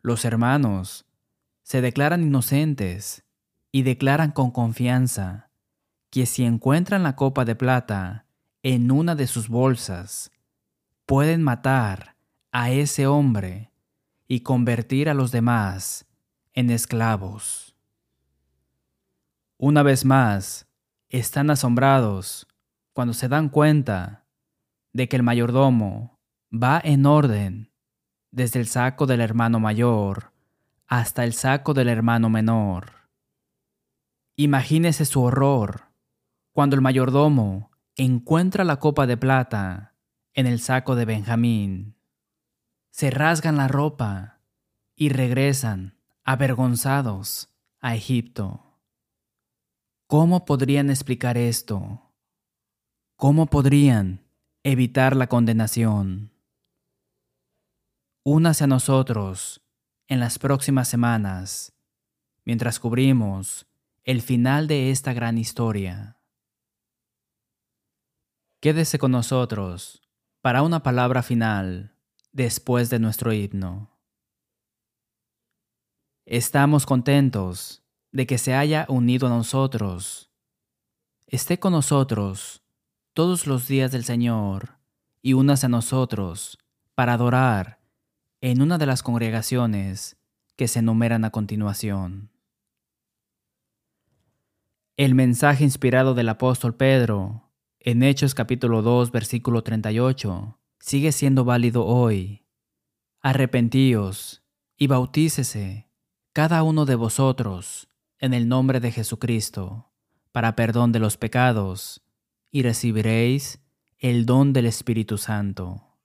Los 0.00 0.24
hermanos 0.24 1.06
se 1.62 1.80
declaran 1.80 2.22
inocentes 2.22 3.24
y 3.72 3.82
declaran 3.82 4.30
con 4.30 4.50
confianza 4.50 5.50
que 6.10 6.26
si 6.26 6.44
encuentran 6.44 7.02
la 7.02 7.16
copa 7.16 7.44
de 7.44 7.56
plata 7.56 8.26
en 8.62 8.90
una 8.90 9.14
de 9.14 9.26
sus 9.26 9.48
bolsas, 9.48 10.30
pueden 11.06 11.42
matar 11.42 12.16
a 12.52 12.70
ese 12.70 13.06
hombre 13.06 13.71
y 14.32 14.40
convertir 14.40 15.10
a 15.10 15.14
los 15.14 15.30
demás 15.30 16.06
en 16.54 16.70
esclavos. 16.70 17.76
Una 19.58 19.82
vez 19.82 20.06
más, 20.06 20.66
están 21.10 21.50
asombrados 21.50 22.46
cuando 22.94 23.12
se 23.12 23.28
dan 23.28 23.50
cuenta 23.50 24.24
de 24.94 25.06
que 25.06 25.16
el 25.16 25.22
mayordomo 25.22 26.18
va 26.50 26.80
en 26.82 27.04
orden 27.04 27.74
desde 28.30 28.58
el 28.58 28.68
saco 28.68 29.04
del 29.04 29.20
hermano 29.20 29.60
mayor 29.60 30.32
hasta 30.86 31.24
el 31.24 31.34
saco 31.34 31.74
del 31.74 31.90
hermano 31.90 32.30
menor. 32.30 33.10
Imagínese 34.34 35.04
su 35.04 35.20
horror 35.20 35.90
cuando 36.52 36.74
el 36.74 36.80
mayordomo 36.80 37.70
encuentra 37.96 38.64
la 38.64 38.78
copa 38.78 39.06
de 39.06 39.18
plata 39.18 39.94
en 40.32 40.46
el 40.46 40.58
saco 40.58 40.94
de 40.96 41.04
Benjamín 41.04 41.96
se 42.92 43.10
rasgan 43.10 43.56
la 43.56 43.68
ropa 43.68 44.42
y 44.94 45.08
regresan 45.08 45.98
avergonzados 46.24 47.48
a 47.80 47.96
Egipto. 47.96 48.78
¿Cómo 50.06 50.44
podrían 50.44 50.90
explicar 50.90 51.38
esto? 51.38 52.12
¿Cómo 53.16 53.46
podrían 53.46 54.28
evitar 54.62 55.16
la 55.16 55.26
condenación? 55.26 56.32
Únase 58.24 58.64
a 58.64 58.66
nosotros 58.66 59.62
en 60.06 60.20
las 60.20 60.38
próximas 60.38 60.86
semanas 60.86 61.72
mientras 62.44 62.78
cubrimos 62.78 63.66
el 64.04 64.20
final 64.20 64.66
de 64.68 64.90
esta 64.90 65.14
gran 65.14 65.38
historia. 65.38 66.18
Quédese 68.60 68.98
con 68.98 69.12
nosotros 69.12 70.02
para 70.42 70.62
una 70.62 70.82
palabra 70.82 71.22
final 71.22 71.91
después 72.32 72.90
de 72.90 72.98
nuestro 72.98 73.32
himno. 73.32 73.90
Estamos 76.24 76.86
contentos 76.86 77.82
de 78.10 78.26
que 78.26 78.38
se 78.38 78.54
haya 78.54 78.86
unido 78.88 79.26
a 79.26 79.30
nosotros. 79.30 80.30
Esté 81.26 81.58
con 81.58 81.72
nosotros 81.72 82.62
todos 83.12 83.46
los 83.46 83.68
días 83.68 83.92
del 83.92 84.04
Señor 84.04 84.78
y 85.20 85.34
unas 85.34 85.64
a 85.64 85.68
nosotros 85.68 86.58
para 86.94 87.14
adorar 87.14 87.80
en 88.40 88.62
una 88.62 88.78
de 88.78 88.86
las 88.86 89.02
congregaciones 89.02 90.16
que 90.56 90.68
se 90.68 90.80
enumeran 90.80 91.24
a 91.24 91.30
continuación. 91.30 92.30
El 94.96 95.14
mensaje 95.14 95.64
inspirado 95.64 96.14
del 96.14 96.28
apóstol 96.28 96.76
Pedro 96.76 97.50
en 97.80 98.02
Hechos 98.02 98.34
capítulo 98.34 98.82
2 98.82 99.10
versículo 99.10 99.62
38 99.62 100.58
sigue 100.82 101.12
siendo 101.12 101.44
válido 101.44 101.86
hoy. 101.86 102.44
Arrepentíos 103.20 104.42
y 104.76 104.88
bautícese 104.88 105.88
cada 106.32 106.64
uno 106.64 106.84
de 106.84 106.96
vosotros 106.96 107.88
en 108.18 108.34
el 108.34 108.48
nombre 108.48 108.80
de 108.80 108.90
Jesucristo 108.90 109.92
para 110.32 110.56
perdón 110.56 110.90
de 110.90 110.98
los 110.98 111.16
pecados 111.16 112.02
y 112.50 112.62
recibiréis 112.62 113.62
el 113.98 114.26
don 114.26 114.52
del 114.52 114.66
Espíritu 114.66 115.18
Santo. 115.18 116.00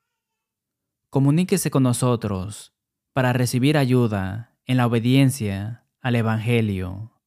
Comuníquese 1.09 1.71
con 1.71 1.81
nosotros 1.81 2.73
para 3.13 3.33
recibir 3.33 3.77
ayuda 3.77 4.55
en 4.65 4.77
la 4.77 4.85
obediencia 4.85 5.87
al 6.01 6.15
Evangelio 6.15 7.17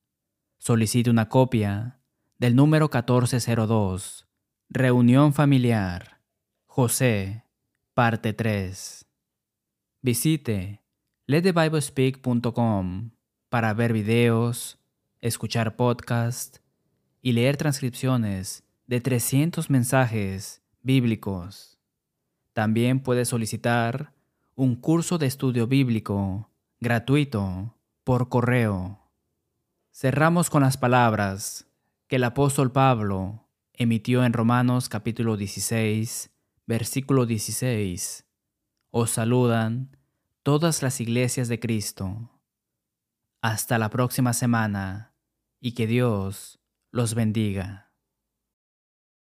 solicite 0.61 1.09
una 1.09 1.29
copia 1.29 2.01
del 2.39 2.55
número 2.55 2.87
1402, 2.87 4.29
Reunión 4.69 5.33
Familiar, 5.33 6.20
José, 6.73 7.43
parte 7.95 8.33
3. 8.33 9.05
Visite 10.03 10.81
letthebiblespeak.com 11.27 13.11
para 13.49 13.75
ver 13.75 13.93
videos, 13.93 14.79
escuchar 15.21 15.75
podcasts 15.75 16.63
y 17.21 17.33
leer 17.33 17.57
transcripciones 17.57 18.63
de 18.87 19.01
300 19.01 19.69
mensajes 19.69 20.63
bíblicos. 20.81 21.81
También 22.53 23.01
puede 23.01 23.25
solicitar 23.25 24.13
un 24.55 24.77
curso 24.77 25.19
de 25.19 25.27
estudio 25.27 25.67
bíblico 25.67 26.51
gratuito 26.79 27.75
por 28.05 28.29
correo 28.29 29.01
Cerramos 29.93 30.51
con 30.51 30.63
las 30.63 30.77
palabras 30.77 31.67
que 32.07 32.15
el 32.17 32.25
apóstol 32.25 32.71
Pablo 32.71 33.49
emitió 33.75 34.25
en 34.25 34.33
Romanos 34.33 34.89
capítulo 34.89 35.37
16, 35.37 36.31
versículo 36.71 37.27
16. 37.27 38.25
Os 38.93 39.11
saludan 39.11 39.97
todas 40.45 40.85
las 40.85 41.01
iglesias 41.01 41.49
de 41.49 41.59
Cristo. 41.59 42.31
Hasta 43.43 43.77
la 43.77 43.91
próxima 43.91 44.33
semana 44.35 45.17
y 45.61 45.73
que 45.73 45.89
Dios 45.89 46.61
los 46.93 47.15
bendiga. 47.15 47.90